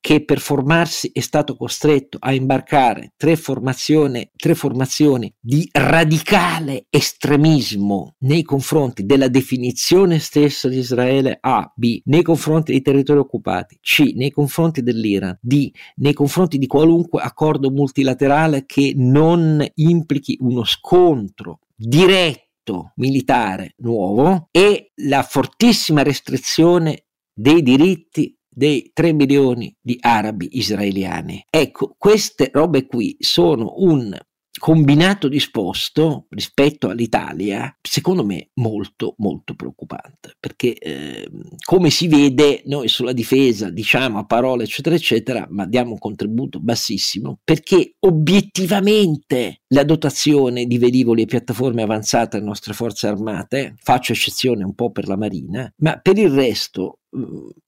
[0.00, 8.42] che per formarsi è stato costretto a imbarcare tre tre formazioni di radicale estremismo nei
[8.42, 14.30] confronti della definizione stessa di Israele A, B, nei confronti dei territori occupati, C, nei
[14.30, 22.92] confronti dell'Iran, D, nei confronti di qualunque accordo multilaterale che non implichi uno scontro diretto
[22.96, 31.44] militare nuovo e la fortissima restrizione dei diritti dei 3 milioni di arabi israeliani.
[31.50, 34.16] Ecco, queste robe qui sono un
[34.58, 41.28] combinato disposto rispetto all'Italia, secondo me molto molto preoccupante, perché eh,
[41.64, 46.60] come si vede noi sulla difesa diciamo a parole eccetera eccetera, ma diamo un contributo
[46.60, 54.12] bassissimo, perché obiettivamente la dotazione di velivoli e piattaforme avanzate alle nostre forze armate, faccio
[54.12, 57.00] eccezione un po' per la Marina, ma per il resto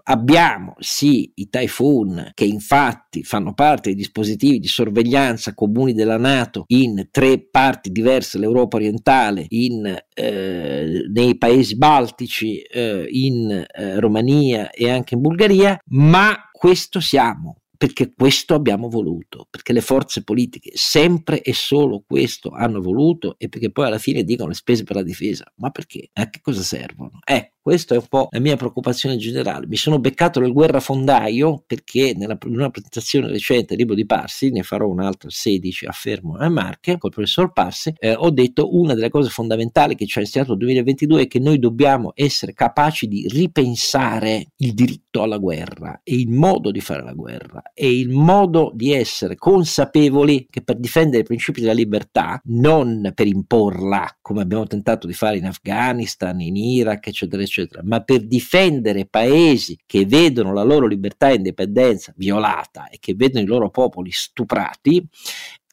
[0.05, 6.65] abbiamo sì i Typhoon che infatti fanno parte dei dispositivi di sorveglianza comuni della Nato
[6.69, 14.71] in tre parti diverse, l'Europa orientale, in, eh, nei paesi baltici, eh, in eh, Romania
[14.71, 20.71] e anche in Bulgaria, ma questo siamo perché questo abbiamo voluto, perché le forze politiche
[20.75, 24.97] sempre e solo questo hanno voluto e perché poi alla fine dicono le spese per
[24.97, 25.53] la difesa.
[25.57, 26.09] Ma perché?
[26.15, 27.19] A che cosa servono?
[27.25, 29.67] Ecco, questa è un po' la mia preoccupazione generale.
[29.67, 34.53] Mi sono beccato nel guerrafondaio perché nella, in una presentazione recente del libro di Parsi,
[34.53, 38.95] ne farò un'altra 16 a Fermo e Marche col professor Parsi, eh, ho detto una
[38.95, 43.09] delle cose fondamentali che ci ha insegnato il 2022 è che noi dobbiamo essere capaci
[43.09, 48.11] di ripensare il diritto alla guerra e il modo di fare la guerra e il
[48.11, 54.43] modo di essere consapevoli che per difendere i principi della libertà, non per imporla come
[54.43, 59.79] abbiamo tentato di fare in Afghanistan, in Iraq, eccetera, eccetera, eccetera, ma per difendere paesi
[59.87, 65.07] che vedono la loro libertà e indipendenza violata e che vedono i loro popoli stuprati,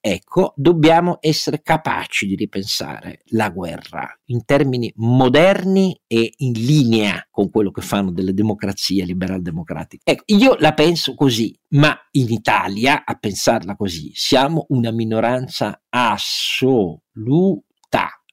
[0.05, 7.49] ecco, dobbiamo essere capaci di ripensare la guerra in termini moderni e in linea con
[7.49, 10.03] quello che fanno delle democrazie liberal democratiche.
[10.03, 17.71] Ecco, io la penso così, ma in Italia, a pensarla così, siamo una minoranza assoluta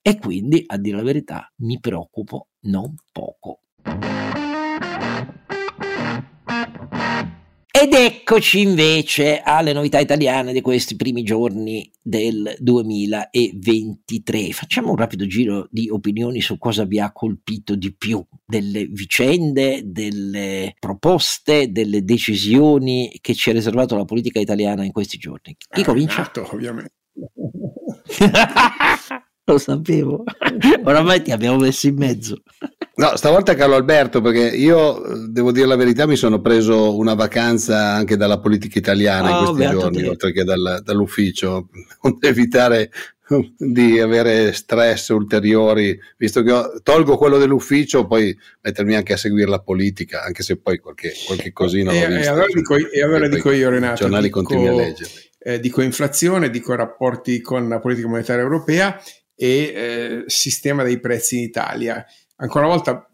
[0.03, 3.61] e quindi, a dire la verità, mi preoccupo non poco.
[7.73, 14.51] Ed eccoci invece alle novità italiane di questi primi giorni del 2023.
[14.51, 19.81] Facciamo un rapido giro di opinioni su cosa vi ha colpito di più, delle vicende,
[19.87, 25.57] delle proposte, delle decisioni che ci ha riservato la politica italiana in questi giorni.
[25.57, 26.19] Chi ah, comincia?
[26.19, 26.93] Nato, ovviamente.
[29.45, 30.25] Lo sapevo.
[30.85, 32.43] Oramai ti abbiamo messo in mezzo.
[33.01, 37.93] No, stavolta Carlo Alberto, perché io devo dire la verità, mi sono preso una vacanza
[37.93, 41.69] anche dalla politica italiana oh, in questi giorni, oltre che dal, dall'ufficio,
[42.03, 42.91] onde evitare
[43.57, 49.49] di avere stress ulteriori, visto che ho, tolgo quello dell'ufficio, poi mettermi anche a seguire
[49.49, 52.31] la politica, anche se poi qualche, qualche cosina e, l'ho vista.
[52.31, 55.11] E allora, dico, e allora dico io, Renato, i giornali dico, continui a leggere.
[55.43, 59.01] Eh, dico inflazione, dico rapporti con la politica monetaria europea
[59.43, 62.05] e eh, sistema dei prezzi in Italia.
[62.37, 63.11] Ancora una volta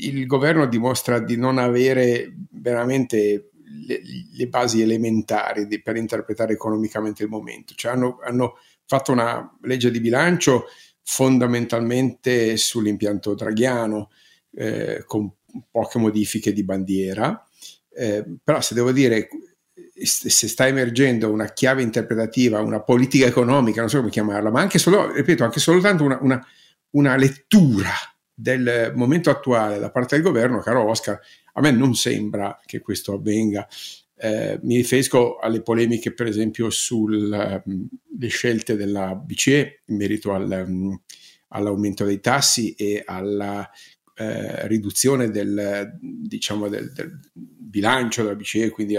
[0.00, 3.52] il governo dimostra di non avere veramente
[3.86, 4.02] le,
[4.34, 7.72] le basi elementari di, per interpretare economicamente il momento.
[7.74, 10.66] Cioè hanno, hanno fatto una legge di bilancio
[11.02, 14.10] fondamentalmente sull'impianto draghiano,
[14.56, 15.32] eh, con
[15.70, 17.42] poche modifiche di bandiera,
[17.94, 19.26] eh, però se devo dire
[20.04, 24.78] se sta emergendo una chiave interpretativa, una politica economica, non so come chiamarla, ma anche
[24.78, 26.46] solo, ripeto, anche soltanto una, una,
[26.90, 27.92] una lettura
[28.34, 31.18] del momento attuale da parte del governo, caro Oscar,
[31.54, 33.66] a me non sembra che questo avvenga.
[34.18, 37.88] Eh, mi riferisco alle polemiche, per esempio, sulle um,
[38.28, 41.00] scelte della BCE in merito al, um,
[41.48, 43.68] all'aumento dei tassi e alla
[44.14, 48.96] eh, riduzione del, diciamo, del, del, bilancio della BCE, quindi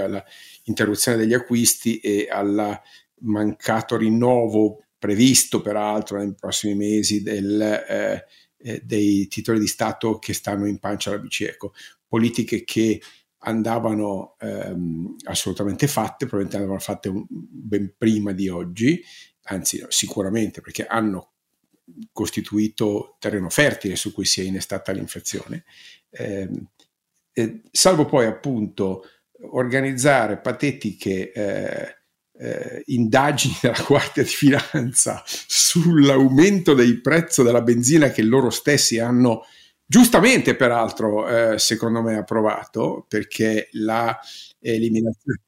[0.68, 2.80] all'interruzione degli acquisti e al
[3.22, 8.26] mancato rinnovo previsto peraltro nei prossimi mesi del, eh,
[8.58, 11.50] eh, dei titoli di Stato che stanno in pancia alla BCE.
[11.50, 11.74] Ecco,
[12.06, 13.02] politiche che
[13.40, 19.02] andavano ehm, assolutamente fatte, probabilmente andavano fatte un, ben prima di oggi,
[19.44, 21.34] anzi sicuramente perché hanno
[22.12, 25.64] costituito terreno fertile su cui si è innestata l'inflazione,
[26.10, 26.50] eh,
[27.72, 29.04] salvo poi appunto
[29.52, 31.96] organizzare patetiche eh,
[32.40, 39.46] eh, indagini della Guardia di Finanza sull'aumento del prezzo della benzina che loro stessi hanno
[39.86, 44.18] giustamente peraltro eh, secondo me approvato perché la
[44.60, 45.42] eliminazione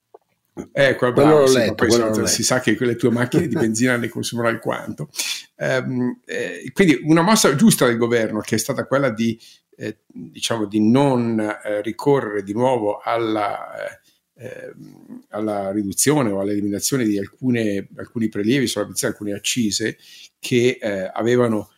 [0.97, 4.09] quello bravo, sì, letto, quello si, si sa che le tue macchine di benzina ne
[4.09, 5.09] consumano alquanto.
[5.55, 9.39] Um, eh, quindi una mossa giusta del governo che è stata quella di,
[9.79, 13.99] eh, diciamo, di non eh, ricorrere di nuovo alla, eh,
[14.35, 19.97] ehm, alla, riduzione o all'eliminazione di alcune, alcuni prelievi sulla benzina, alcune accise
[20.37, 21.71] che eh, avevano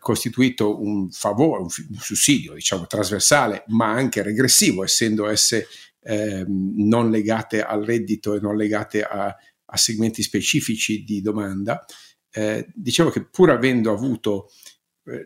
[0.00, 5.66] costituito un favore, un, sussidio diciamo trasversale ma anche regressivo essendo esse
[6.02, 9.34] eh, non legate al reddito e non legate a,
[9.64, 11.82] a segmenti specifici di domanda.
[12.30, 14.71] Eh, dicevo che pur avendo avuto eh,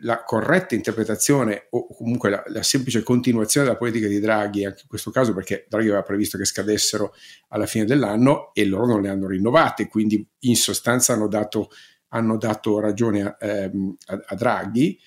[0.01, 4.89] la corretta interpretazione o comunque la, la, semplice continuazione della politica di Draghi, anche in
[4.89, 7.15] questo caso perché Draghi aveva previsto che scadessero
[7.49, 11.69] alla fine dell'anno e loro non le hanno rinnovate, quindi in sostanza hanno dato,
[12.09, 14.99] hanno dato ragione a, ehm, a, a Draghi.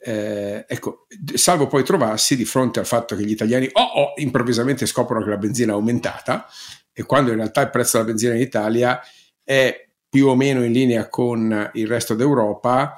[0.00, 4.86] Eh, ecco, salvo poi trovarsi di fronte al fatto che gli italiani oh, oh, improvvisamente
[4.86, 6.46] scoprono che la benzina è aumentata
[6.92, 9.00] e quando in realtà il prezzo della benzina in Italia
[9.42, 12.94] è più o meno in linea con il resto d'Europa,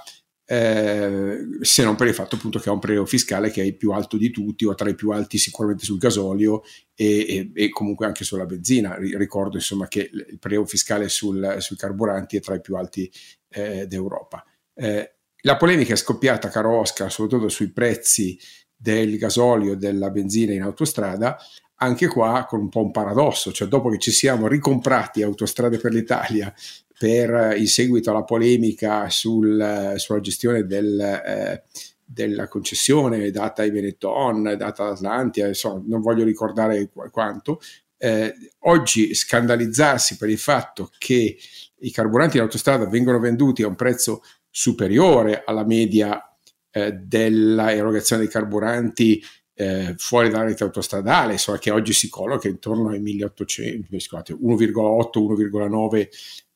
[0.52, 3.76] eh, se non per il fatto appunto che ha un prelievo fiscale che è il
[3.76, 7.68] più alto di tutti o tra i più alti sicuramente sul gasolio e, e, e
[7.68, 8.96] comunque anche sulla benzina.
[8.96, 13.08] Ricordo insomma che il prelievo fiscale sul, sui carburanti è tra i più alti
[13.48, 14.44] eh, d'Europa.
[14.74, 18.36] Eh, la polemica è scoppiata, caro Oscar, soprattutto sui prezzi
[18.74, 21.38] del gasolio e della benzina in autostrada,
[21.76, 25.92] anche qua con un po' un paradosso, cioè dopo che ci siamo ricomprati Autostrade per
[25.92, 26.52] l'Italia
[27.00, 31.62] per in seguito alla polemica sul, sulla gestione del, eh,
[32.04, 37.58] della concessione data ai Benetton, data ad insomma, non voglio ricordare quanto,
[37.96, 38.34] eh,
[38.64, 41.38] oggi scandalizzarsi per il fatto che
[41.78, 46.22] i carburanti in autostrada vengono venduti a un prezzo superiore alla media
[46.70, 49.22] eh, dell'erogazione dei carburanti
[49.60, 56.08] eh, fuori dalla rete autostradale, insomma, che oggi si colloca intorno ai 1800, scusate, 1,8-1,9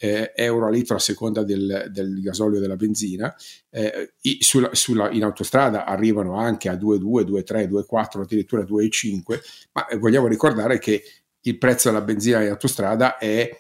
[0.04, 3.34] eh, euro a litro a seconda del, del gasolio e della benzina.
[3.70, 9.40] Eh, sulla, sulla, in autostrada arrivano anche a 2,2, 2,3, 2,4, addirittura 2,5,
[9.72, 11.02] ma eh, vogliamo ricordare che
[11.40, 13.50] il prezzo della benzina in autostrada è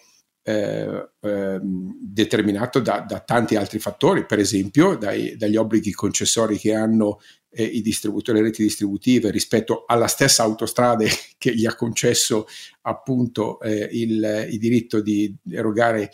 [0.46, 6.74] eh, eh, determinato da, da, tanti altri fattori, per esempio dai, dagli obblighi concessori che
[6.74, 7.20] hanno
[7.54, 11.04] eh, i distributori, le reti distributive rispetto alla stessa autostrada
[11.38, 12.46] che gli ha concesso
[12.82, 16.10] appunto eh, il, il, diritto di erogare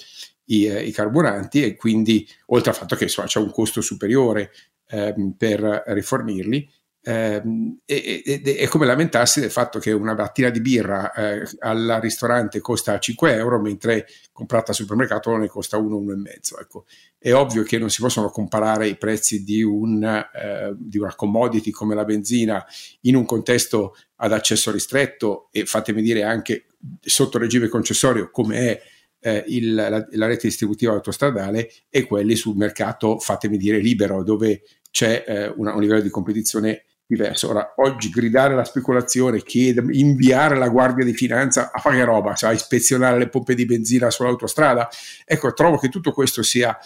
[0.47, 4.53] i, eh, i, carburanti e quindi oltre al fatto che insomma, c'è un costo superiore
[4.88, 6.68] ehm, per rifornirli
[7.03, 7.42] eh,
[7.84, 13.32] è, come lamentarsi del fatto che una lattina di birra eh, al ristorante costa 5
[13.34, 16.84] euro mentre comprata al supermercato ne costa 1, 1,5 ecco.
[17.18, 21.70] È ovvio che non si possono comparare i prezzi di, un, eh, di una commodity
[21.70, 22.64] come la benzina
[23.03, 26.66] in un contesto ad accesso ristretto e fatemi dire anche
[27.01, 28.82] sotto regime concessorio come è
[29.20, 34.62] eh, il, la, la, rete distributiva autostradale e quelli sul mercato, fatemi dire, libero, dove
[34.90, 37.50] c'è eh, una, un livello di competizione diverso.
[37.50, 42.50] Ora, oggi gridare la speculazione, chiedere, inviare la Guardia di Finanza a fare roba, cioè
[42.50, 44.88] a ispezionare le pompe di benzina sull'autostrada,
[45.24, 46.76] ecco, trovo che tutto questo sia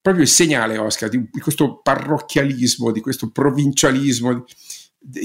[0.00, 4.44] proprio il segnale, Oscar, di, di questo parrocchialismo, di questo provincialismo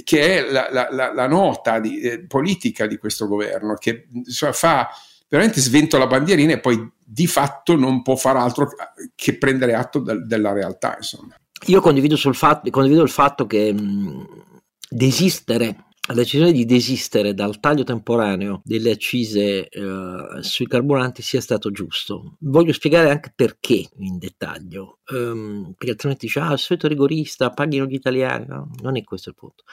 [0.06, 4.90] che è la, la, la nota di, eh, politica di questo governo, che insomma, fa
[5.28, 8.70] veramente svento la bandierina e poi di fatto non può fare altro
[9.16, 10.96] che prendere atto del, della realtà.
[10.98, 11.36] Insomma.
[11.68, 14.28] Io condivido, fatto, condivido il fatto che mh,
[14.88, 21.72] desistere la decisione di desistere dal taglio temporaneo delle accise eh, sui carburanti sia stato
[21.72, 22.38] giusto.
[22.42, 27.86] Voglio spiegare anche perché in dettaglio, um, perché altrimenti dice, ah, il solito rigorista, paghino
[27.86, 28.70] gli italiani, no?
[28.84, 29.64] non è questo il punto.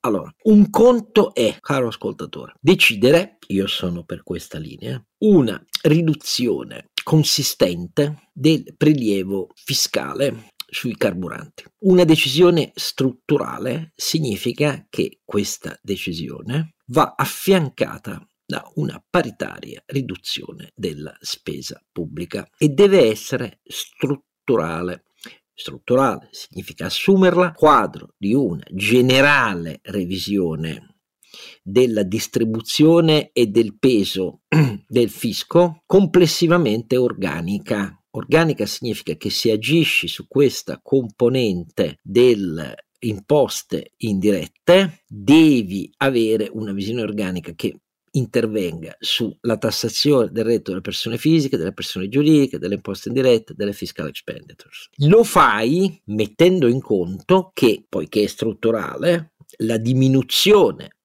[0.00, 8.28] Allora, un conto è, caro ascoltatore, decidere, io sono per questa linea, una riduzione consistente
[8.34, 11.64] del prelievo fiscale sui carburanti.
[11.80, 21.82] Una decisione strutturale significa che questa decisione va affiancata da una paritaria riduzione della spesa
[21.92, 25.04] pubblica e deve essere strutturale.
[25.52, 30.98] Strutturale significa assumerla quadro di una generale revisione
[31.62, 34.42] della distribuzione e del peso
[34.86, 45.04] del fisco complessivamente organica Organica significa che se agisci su questa componente delle imposte indirette,
[45.06, 47.80] devi avere una visione organica che
[48.12, 53.72] intervenga sulla tassazione del reddito delle persone fisiche, delle persone giuridiche, delle imposte indirette, delle
[53.72, 54.88] fiscal expenditures.
[55.06, 60.96] Lo fai mettendo in conto che, poiché è strutturale, la diminuzione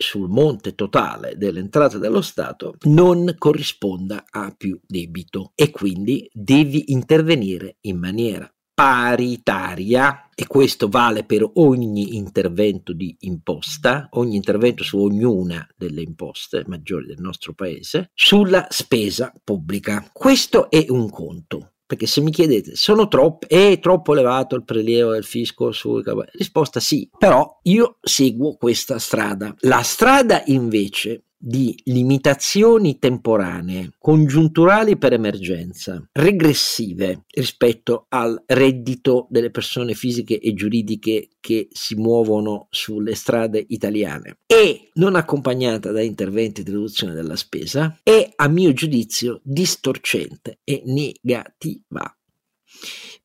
[0.00, 6.92] sul monte totale delle entrate dello Stato non corrisponda a più debito e quindi devi
[6.92, 14.98] intervenire in maniera paritaria e questo vale per ogni intervento di imposta, ogni intervento su
[14.98, 20.08] ognuna delle imposte maggiori del nostro paese, sulla spesa pubblica.
[20.10, 21.69] Questo è un conto.
[21.90, 25.72] Perché se mi chiedete, sono troppo, è troppo elevato il prelievo del fisco
[26.04, 26.30] cavalli?
[26.34, 29.52] Risposta sì, però io seguo questa strada.
[29.62, 39.94] La strada invece di limitazioni temporanee, congiunturali per emergenza, regressive rispetto al reddito delle persone
[39.94, 44.40] fisiche e giuridiche che si muovono sulle strade italiane.
[44.46, 50.82] E non accompagnata da interventi di riduzione della spesa, è a mio giudizio distorcente e
[50.84, 52.14] negativa.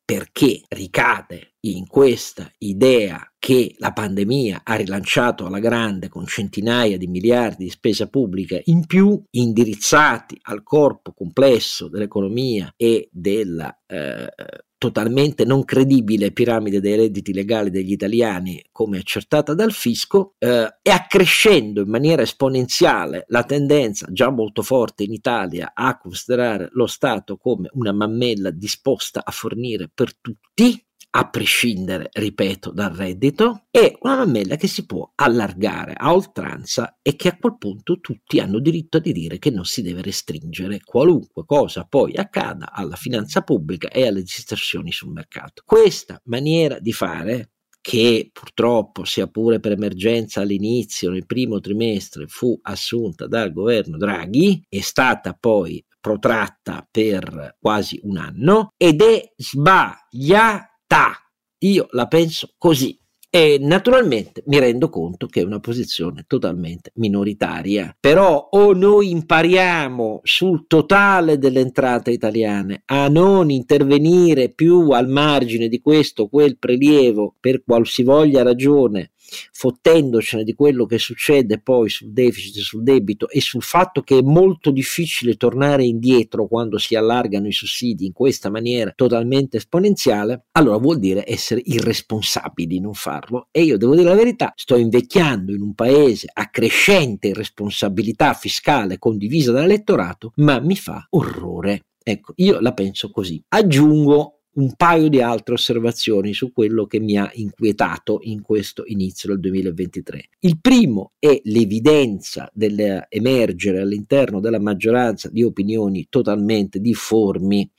[0.04, 7.06] Perché ricade in questa idea che la pandemia ha rilanciato alla grande con centinaia di
[7.06, 14.32] miliardi di spesa pubblica in più indirizzati al corpo complesso dell'economia e della eh,
[14.78, 20.90] totalmente non credibile piramide dei redditi legali degli italiani come accertata dal fisco eh, e
[20.90, 27.38] accrescendo in maniera esponenziale la tendenza già molto forte in Italia a considerare lo Stato
[27.38, 34.16] come una mammella disposta a fornire per tutti a prescindere, ripeto, dal reddito, è una
[34.16, 38.98] mammella che si può allargare a oltranza e che a quel punto tutti hanno diritto
[38.98, 44.06] di dire che non si deve restringere qualunque cosa poi accada alla finanza pubblica e
[44.06, 45.62] alle distorsioni sul mercato.
[45.64, 52.58] Questa maniera di fare che purtroppo, sia pure per emergenza all'inizio, nel primo trimestre, fu
[52.62, 60.75] assunta dal governo Draghi, è stata poi protratta per quasi un anno ed è sbagliata
[60.86, 61.12] ta.
[61.58, 62.98] Io la penso così.
[63.28, 70.20] E naturalmente mi rendo conto che è una posizione totalmente minoritaria, però o noi impariamo
[70.22, 76.56] sul totale delle entrate italiane a non intervenire più al margine di questo o quel
[76.56, 79.10] prelievo per qualsivoglia ragione
[79.52, 84.22] fottendocene di quello che succede poi sul deficit, sul debito e sul fatto che è
[84.22, 90.76] molto difficile tornare indietro quando si allargano i sussidi in questa maniera totalmente esponenziale, allora
[90.78, 93.48] vuol dire essere irresponsabili non farlo.
[93.50, 98.98] E io devo dire la verità, sto invecchiando in un paese a crescente irresponsabilità fiscale
[98.98, 101.86] condivisa dall'elettorato, ma mi fa orrore.
[102.08, 103.42] Ecco, io la penso così.
[103.48, 109.30] Aggiungo un paio di altre osservazioni su quello che mi ha inquietato in questo inizio
[109.30, 110.28] del 2023.
[110.40, 117.70] Il primo è l'evidenza dell'emergere all'interno della maggioranza di opinioni totalmente difformi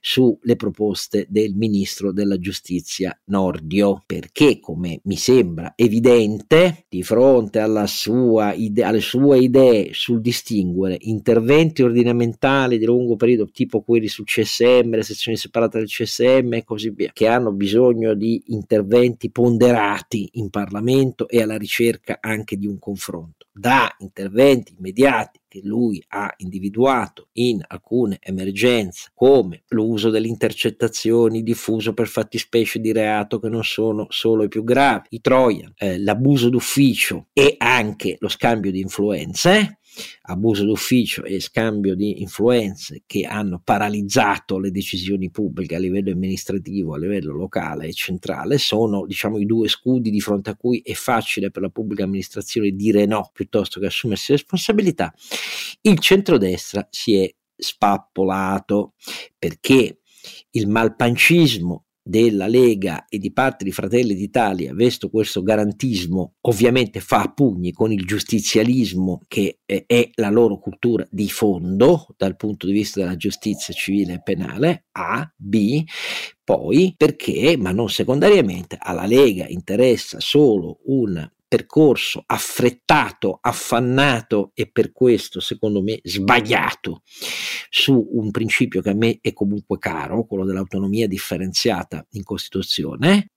[0.00, 8.82] sulle proposte del ministro della giustizia Nordio, perché come mi sembra evidente, di fronte ide-
[8.82, 15.02] alle sue idee sul distinguere interventi ordinamentali di lungo periodo tipo quelli sul CSM, le
[15.02, 20.48] sezioni separate del CSM, CSM e così via, che hanno bisogno di interventi ponderati in
[20.48, 27.28] Parlamento e alla ricerca anche di un confronto, da interventi immediati che lui ha individuato
[27.34, 34.06] in alcune emergenze come l'uso delle intercettazioni diffuso per fattispecie di reato che non sono
[34.08, 39.78] solo i più gravi, i Trojan, eh, l'abuso d'ufficio e anche lo scambio di influenze,
[40.22, 46.94] abuso d'ufficio e scambio di influenze che hanno paralizzato le decisioni pubbliche a livello amministrativo,
[46.94, 50.92] a livello locale e centrale, sono diciamo i due scudi di fronte a cui è
[50.92, 55.14] facile per la pubblica amministrazione dire no piuttosto che assumersi responsabilità.
[55.80, 58.94] Il centrodestra si è spappolato
[59.38, 60.00] perché
[60.50, 67.22] il malpancismo della Lega e di parte di Fratelli d'Italia, visto questo garantismo, ovviamente fa
[67.22, 72.72] a pugni con il giustizialismo che è la loro cultura di fondo dal punto di
[72.72, 75.82] vista della giustizia civile e penale, A, B,
[76.44, 84.92] poi perché, ma non secondariamente, alla Lega interessa solo un percorso affrettato, affannato e per
[84.92, 87.00] questo secondo me sbagliato
[87.70, 93.30] su un principio che a me è comunque caro, quello dell'autonomia differenziata in Costituzione,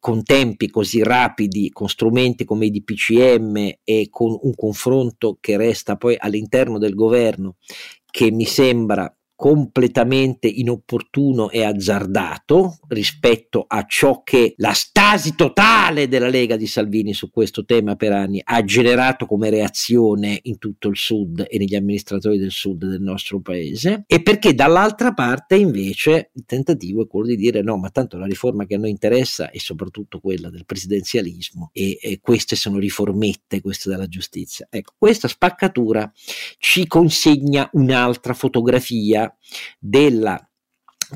[0.00, 5.96] con tempi così rapidi, con strumenti come i DPCM e con un confronto che resta
[5.96, 7.56] poi all'interno del governo
[8.10, 16.28] che mi sembra completamente inopportuno e azzardato rispetto a ciò che la stasi totale della
[16.28, 20.96] Lega di Salvini su questo tema per anni ha generato come reazione in tutto il
[20.96, 26.44] sud e negli amministratori del sud del nostro paese e perché dall'altra parte invece il
[26.46, 29.58] tentativo è quello di dire no ma tanto la riforma che a noi interessa è
[29.58, 34.68] soprattutto quella del presidenzialismo e, e queste sono riformette queste della giustizia.
[34.70, 36.08] Ecco questa spaccatura
[36.58, 39.31] ci consegna un'altra fotografia
[39.78, 40.40] della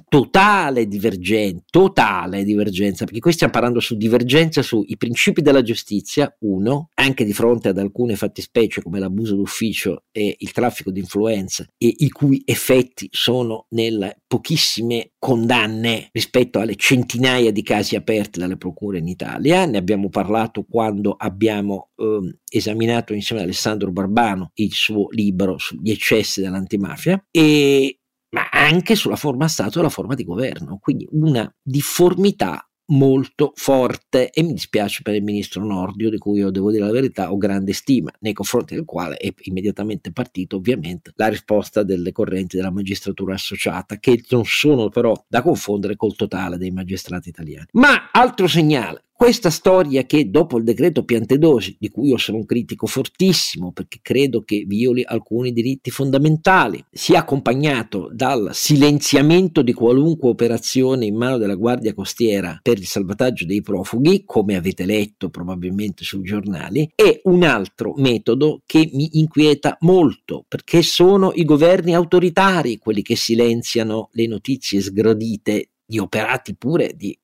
[0.08, 6.90] totale divergenza, totale divergenza, perché qui stiamo parlando su divergenza sui principi della giustizia, uno,
[6.94, 11.94] anche di fronte ad alcune fattispecie come l'abuso d'ufficio e il traffico di influenza, e
[11.98, 18.98] i cui effetti sono nelle pochissime condanne rispetto alle centinaia di casi aperti dalle procure
[18.98, 19.66] in Italia.
[19.66, 25.90] Ne abbiamo parlato quando abbiamo eh, esaminato insieme ad Alessandro Barbano il suo libro sugli
[25.90, 27.95] eccessi dell'antimafia e
[28.30, 34.30] ma anche sulla forma Stato e la forma di governo, quindi una difformità molto forte.
[34.30, 37.36] E mi dispiace per il ministro Nordio di cui io devo dire la verità ho
[37.36, 42.70] grande stima nei confronti del quale è immediatamente partita ovviamente la risposta delle correnti della
[42.70, 47.66] magistratura associata che non sono però da confondere col totale dei magistrati italiani.
[47.72, 52.44] Ma altro segnale questa storia che dopo il decreto Piantedosi, di cui io sono un
[52.44, 60.28] critico fortissimo perché credo che violi alcuni diritti fondamentali, sia accompagnato dal silenziamento di qualunque
[60.28, 66.04] operazione in mano della Guardia Costiera per il salvataggio dei profughi, come avete letto probabilmente
[66.04, 72.76] sui giornali, è un altro metodo che mi inquieta molto perché sono i governi autoritari
[72.76, 77.16] quelli che silenziano le notizie sgradite di operati pure di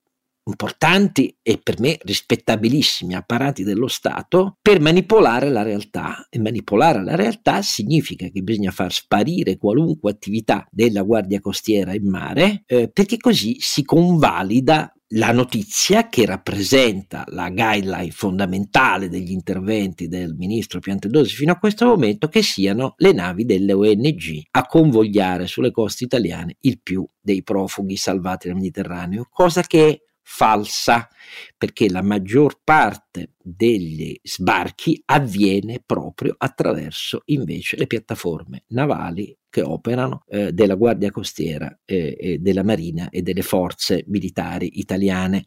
[0.44, 6.26] importanti e per me rispettabilissimi apparati dello Stato per manipolare la realtà.
[6.28, 12.08] E manipolare la realtà significa che bisogna far sparire qualunque attività della Guardia Costiera in
[12.08, 20.08] mare eh, perché così si convalida la notizia che rappresenta la guideline fondamentale degli interventi
[20.08, 25.46] del ministro Piantedosi fino a questo momento che siano le navi delle ONG a convogliare
[25.46, 31.08] sulle coste italiane il più dei profughi salvati nel Mediterraneo, cosa che falsa
[31.56, 40.24] perché la maggior parte degli sbarchi avviene proprio attraverso invece le piattaforme navali che operano
[40.28, 45.44] eh, della Guardia Costiera eh, della Marina e delle forze militari italiane.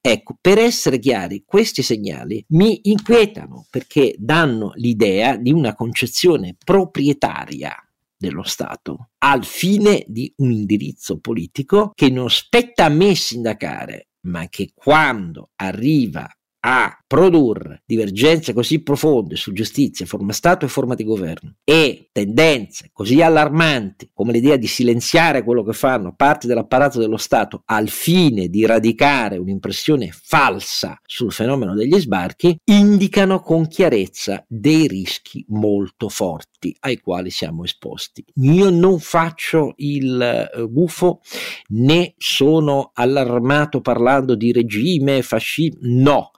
[0.00, 7.76] Ecco, per essere chiari, questi segnali mi inquietano perché danno l'idea di una concezione proprietaria
[8.16, 14.48] dello Stato al fine di un indirizzo politico che non spetta a me sindacare ma
[14.48, 16.28] che quando arriva
[16.66, 22.88] a produrre divergenze così profonde su giustizia, forma Stato e forma di governo e tendenze
[22.92, 28.48] così allarmanti come l'idea di silenziare quello che fanno parti dell'apparato dello Stato al fine
[28.48, 36.74] di radicare un'impressione falsa sul fenomeno degli sbarchi, indicano con chiarezza dei rischi molto forti
[36.80, 38.24] ai quali siamo esposti.
[38.36, 41.20] Io non faccio il uh, gufo
[41.68, 46.30] né sono allarmato parlando di regime fascismo, no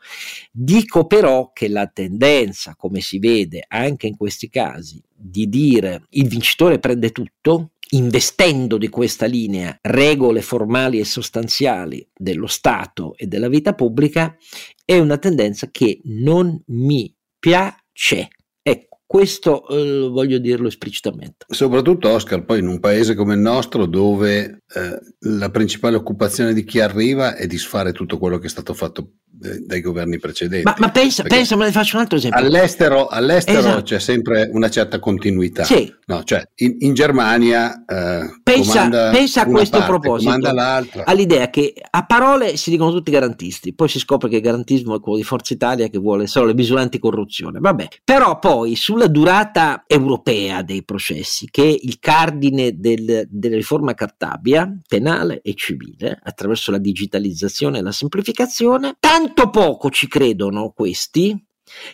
[0.50, 6.28] Dico però che la tendenza, come si vede anche in questi casi, di dire il
[6.28, 13.48] vincitore prende tutto investendo di questa linea regole formali e sostanziali dello Stato e della
[13.48, 14.36] vita pubblica,
[14.84, 18.28] è una tendenza che non mi piace.
[18.62, 21.46] Ecco, questo eh, voglio dirlo esplicitamente.
[21.48, 26.64] Soprattutto, Oscar, poi in un paese come il nostro dove eh, la principale occupazione di
[26.64, 30.64] chi arriva è disfare tutto quello che è stato fatto dai governi precedenti.
[30.64, 32.40] Ma, ma pensa, pensa, ma ne faccio un altro esempio.
[32.40, 33.82] All'estero, all'estero esatto.
[33.82, 35.64] c'è sempre una certa continuità.
[35.64, 35.92] Sì.
[36.06, 40.54] No, cioè in, in Germania eh, pensa, pensa, a questo parte, proposito
[41.04, 45.00] all'idea che a parole si dicono tutti garantisti, poi si scopre che il garantismo è
[45.00, 47.58] quello di Forza Italia che vuole solo le misure anticorruzione.
[47.58, 53.94] Vabbè, però poi sulla durata europea dei processi, che è il cardine del, della riforma
[53.94, 60.72] Cartabia, penale e civile, attraverso la digitalizzazione e la semplificazione, tanto tanto poco ci credono
[60.74, 61.36] questi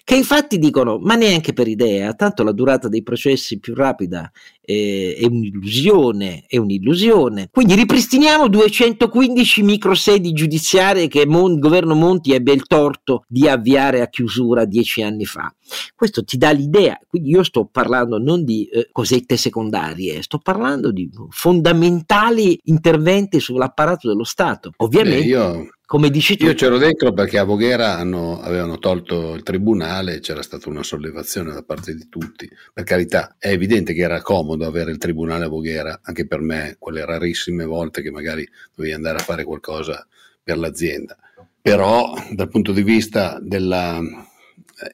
[0.04, 4.30] che infatti dicono ma neanche per idea, tanto la durata dei processi più rapida
[4.60, 7.48] eh, è un'illusione, è un'illusione.
[7.50, 14.08] Quindi ripristiniamo 215 microsedi giudiziarie che il governo Monti ebbe il torto di avviare a
[14.08, 15.52] chiusura dieci anni fa.
[15.94, 20.92] Questo ti dà l'idea, quindi io sto parlando non di eh, cosette secondarie, sto parlando
[20.92, 24.72] di fondamentali interventi sull'apparato dello Stato.
[24.76, 25.22] Ovviamente...
[25.22, 26.46] Beh, io come dici tu.
[26.46, 31.52] Io c'ero dentro perché a Voghera hanno, avevano tolto il tribunale, c'era stata una sollevazione
[31.52, 32.48] da parte di tutti.
[32.72, 36.76] Per carità, è evidente che era comodo avere il tribunale a Voghera, anche per me,
[36.78, 40.06] quelle rarissime volte che magari dovevi andare a fare qualcosa
[40.42, 41.14] per l'azienda.
[41.60, 44.00] Però dal punto di vista della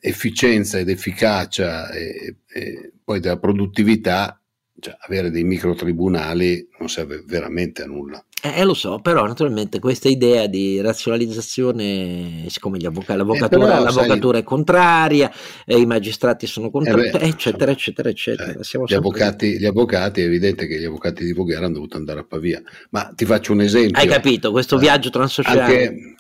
[0.01, 4.38] efficienza ed efficacia e, e poi della produttività,
[4.81, 8.22] cioè avere dei micro tribunali non serve veramente a nulla.
[8.41, 14.35] Eh, lo so, però naturalmente questa idea di razionalizzazione, siccome avvoca- l'avvocatura, eh, però, l'avvocatura
[14.35, 15.33] sai, è contraria,
[15.66, 18.62] eh, i magistrati sono contrari, eh eccetera, eccetera, eccetera.
[18.62, 22.20] Cioè, gli, avvocati, gli, avvocati, è evidente che gli avvocati di Voghera hanno dovuto andare
[22.20, 22.62] a Pavia.
[22.91, 24.01] Ma ti faccio un esempio.
[24.01, 25.64] Hai capito, questo eh, viaggio transoceanico.
[25.64, 26.14] Anche,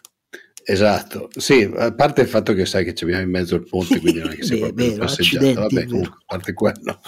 [0.70, 4.20] Esatto, sì, a parte il fatto che sai che abbiamo in mezzo il ponte, quindi
[4.20, 7.00] non è che sia proprio una passeggiata, vabbè, comunque, a parte quello.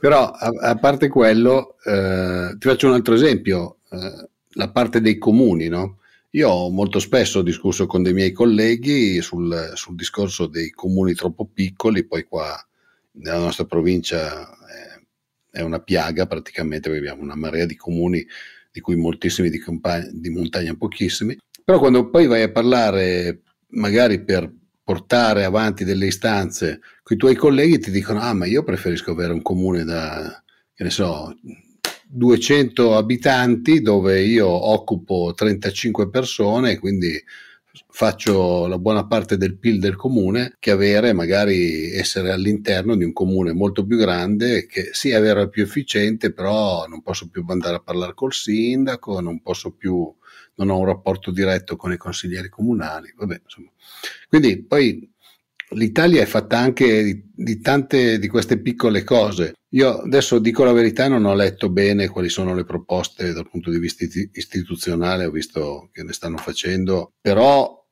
[0.00, 5.18] Però a, a parte quello, eh, ti faccio un altro esempio, eh, la parte dei
[5.18, 5.98] comuni, no?
[6.30, 11.44] Io ho molto spesso discusso con dei miei colleghi sul, sul discorso dei comuni troppo
[11.44, 12.58] piccoli, poi qua
[13.16, 18.26] nella nostra provincia è, è una piaga praticamente, perché abbiamo una marea di comuni
[18.72, 24.22] di cui moltissimi di, compagn- di montagna pochissimi, però quando poi vai a parlare, magari
[24.24, 24.52] per
[24.84, 29.32] portare avanti delle istanze con i tuoi colleghi, ti dicono: Ah, ma io preferisco avere
[29.32, 30.42] un comune da,
[30.74, 31.34] che ne so,
[32.08, 37.12] 200 abitanti dove io occupo 35 persone, quindi
[37.88, 43.12] faccio la buona parte del PIL del comune che avere magari essere all'interno di un
[43.14, 47.44] comune molto più grande che sì è vero è più efficiente però non posso più
[47.48, 50.14] andare a parlare col sindaco non posso più
[50.64, 53.70] non ho un rapporto diretto con i consiglieri comunali, vabbè, insomma.
[54.28, 55.10] Quindi poi
[55.70, 59.54] l'Italia è fatta anche di, di, tante di queste piccole cose.
[59.70, 63.70] Io adesso dico la verità, non ho letto bene quali sono le proposte dal punto
[63.70, 67.82] di vista istituzionale, ho visto che ne stanno facendo, però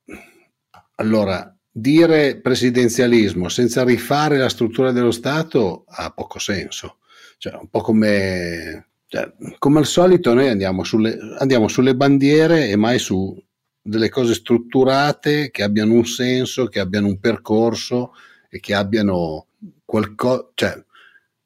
[0.96, 6.98] allora dire presidenzialismo senza rifare la struttura dello Stato ha poco senso.
[7.38, 12.76] Cioè, un po' come cioè, come al solito noi andiamo sulle, andiamo sulle bandiere e
[12.76, 13.36] mai su
[13.82, 18.12] delle cose strutturate che abbiano un senso, che abbiano un percorso
[18.48, 19.46] e che abbiano
[19.84, 20.84] qualcosa, cioè,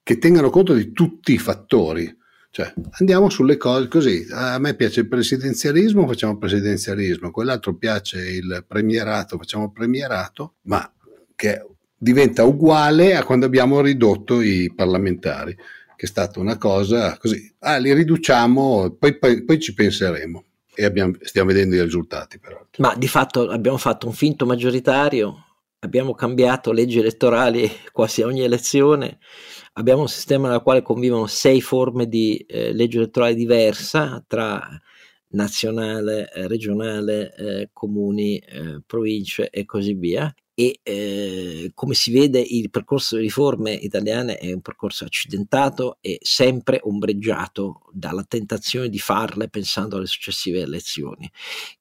[0.02, 2.14] che tengano conto di tutti i fattori.
[2.50, 4.26] Cioè, andiamo sulle cose così.
[4.30, 10.92] A me piace il presidenzialismo, facciamo presidenzialismo, quell'altro piace il premierato, facciamo premierato, ma
[11.34, 11.64] che
[11.96, 15.56] diventa uguale a quando abbiamo ridotto i parlamentari
[16.04, 20.44] che è stata una cosa così, ah, li riduciamo, poi, poi, poi ci penseremo
[20.74, 22.82] e abbiamo, stiamo vedendo i risultati peraltro.
[22.82, 25.34] Ma di fatto abbiamo fatto un finto maggioritario,
[25.78, 29.18] abbiamo cambiato leggi elettorali quasi a ogni elezione,
[29.74, 34.60] abbiamo un sistema nel quale convivono sei forme di eh, legge elettorale diversa tra
[35.28, 42.40] nazionale, eh, regionale, eh, comuni, eh, province e così via e eh, come si vede
[42.40, 48.98] il percorso di riforme italiane è un percorso accidentato e sempre ombreggiato dalla tentazione di
[48.98, 51.30] farle pensando alle successive elezioni.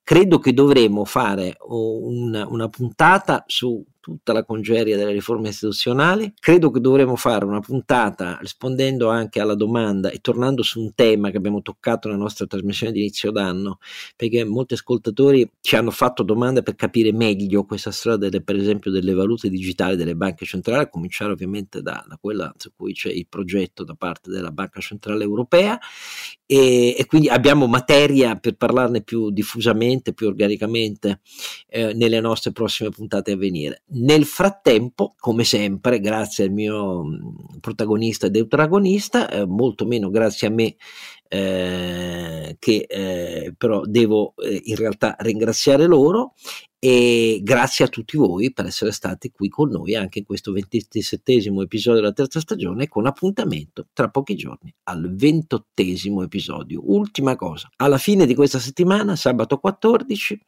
[0.04, 6.34] Credo che dovremmo fare una, una puntata su tutta la congeria delle riforme istituzionali.
[6.38, 11.30] Credo che dovremo fare una puntata rispondendo anche alla domanda e tornando su un tema
[11.30, 13.80] che abbiamo toccato nella nostra trasmissione di inizio d'anno,
[14.18, 18.92] perché molti ascoltatori ci hanno fatto domande per capire meglio questa storia delle, per esempio
[18.92, 23.10] delle valute digitali delle banche centrali, a cominciare ovviamente da, da quella su cui c'è
[23.10, 25.80] il progetto da parte della Banca Centrale Europea
[26.46, 31.20] e, e quindi abbiamo materia per parlarne più diffusamente, più organicamente
[31.68, 33.84] eh, nelle nostre prossime puntate a venire.
[33.90, 40.48] Nel frattempo, come sempre, grazie al mio mm, protagonista e deuteragonista, eh, molto meno grazie
[40.48, 40.76] a me,
[41.34, 46.34] eh, che eh, però devo eh, in realtà ringraziare loro
[46.78, 51.34] e grazie a tutti voi per essere stati qui con noi anche in questo 27
[51.64, 55.82] episodio della terza stagione con appuntamento tra pochi giorni al 28
[56.22, 56.82] episodio.
[56.84, 60.40] Ultima cosa, alla fine di questa settimana, sabato 14,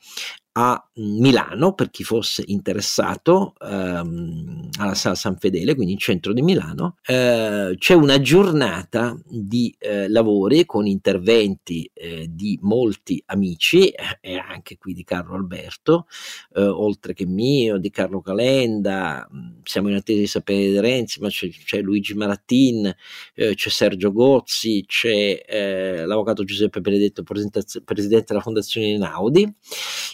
[0.58, 6.42] a Milano, per chi fosse interessato, ehm, alla Sala San Fedele, quindi in centro di
[6.42, 14.18] Milano, eh, c'è una giornata di eh, lavori con interventi eh, di molti amici eh,
[14.22, 16.08] e anche qui di Carlo Alberto,
[16.54, 21.20] eh, oltre che mio, di Carlo Calenda, mm, siamo in attesa di sapere di Renzi,
[21.20, 22.96] ma c'è, c'è Luigi Marattin,
[23.34, 29.54] eh, c'è Sergio Gozzi, c'è l'avvocato Giuseppe Benedetto, presidente della Fondazione Naudi,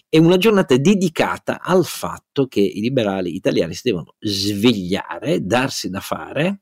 [0.09, 5.99] e una giornata dedicata al fatto che i liberali italiani si devono svegliare, darsi da
[5.99, 6.61] fare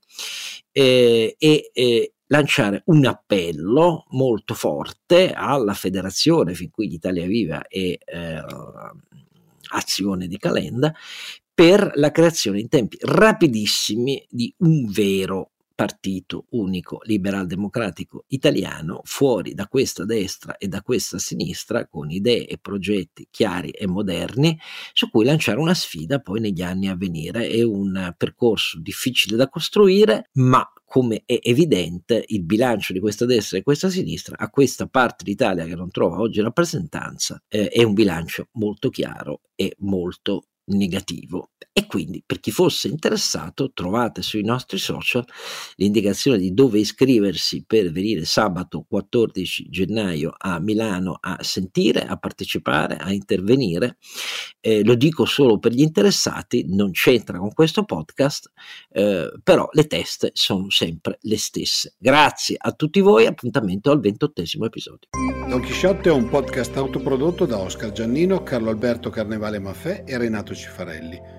[0.72, 7.99] eh, e eh, lanciare un appello molto forte alla federazione fin qui Italia Viva e
[8.03, 8.43] eh,
[9.72, 10.91] Azione di Calenda
[11.53, 19.53] per la creazione in tempi rapidissimi di un vero partito unico liberal democratico italiano fuori
[19.53, 24.59] da questa destra e da questa sinistra con idee e progetti chiari e moderni
[24.91, 27.47] su cui lanciare una sfida poi negli anni a venire.
[27.47, 33.57] È un percorso difficile da costruire, ma come è evidente il bilancio di questa destra
[33.57, 37.93] e questa sinistra a questa parte d'Italia che non trova oggi rappresentanza eh, è un
[37.93, 41.51] bilancio molto chiaro e molto negativo.
[41.72, 45.26] E quindi per chi fosse interessato trovate sui nostri social
[45.76, 52.97] l'indicazione di dove iscriversi per venire sabato 14 gennaio a Milano a sentire, a partecipare,
[52.97, 53.97] a intervenire.
[54.59, 58.51] Eh, lo dico solo per gli interessati, non c'entra con questo podcast,
[58.91, 61.95] eh, però le teste sono sempre le stesse.
[61.97, 65.07] Grazie a tutti voi, appuntamento al ventottesimo episodio.
[65.50, 70.54] Don Chisciotte è un podcast autoprodotto da Oscar Giannino, Carlo Alberto Carnevale Maffè e Renato
[70.54, 71.39] Cifarelli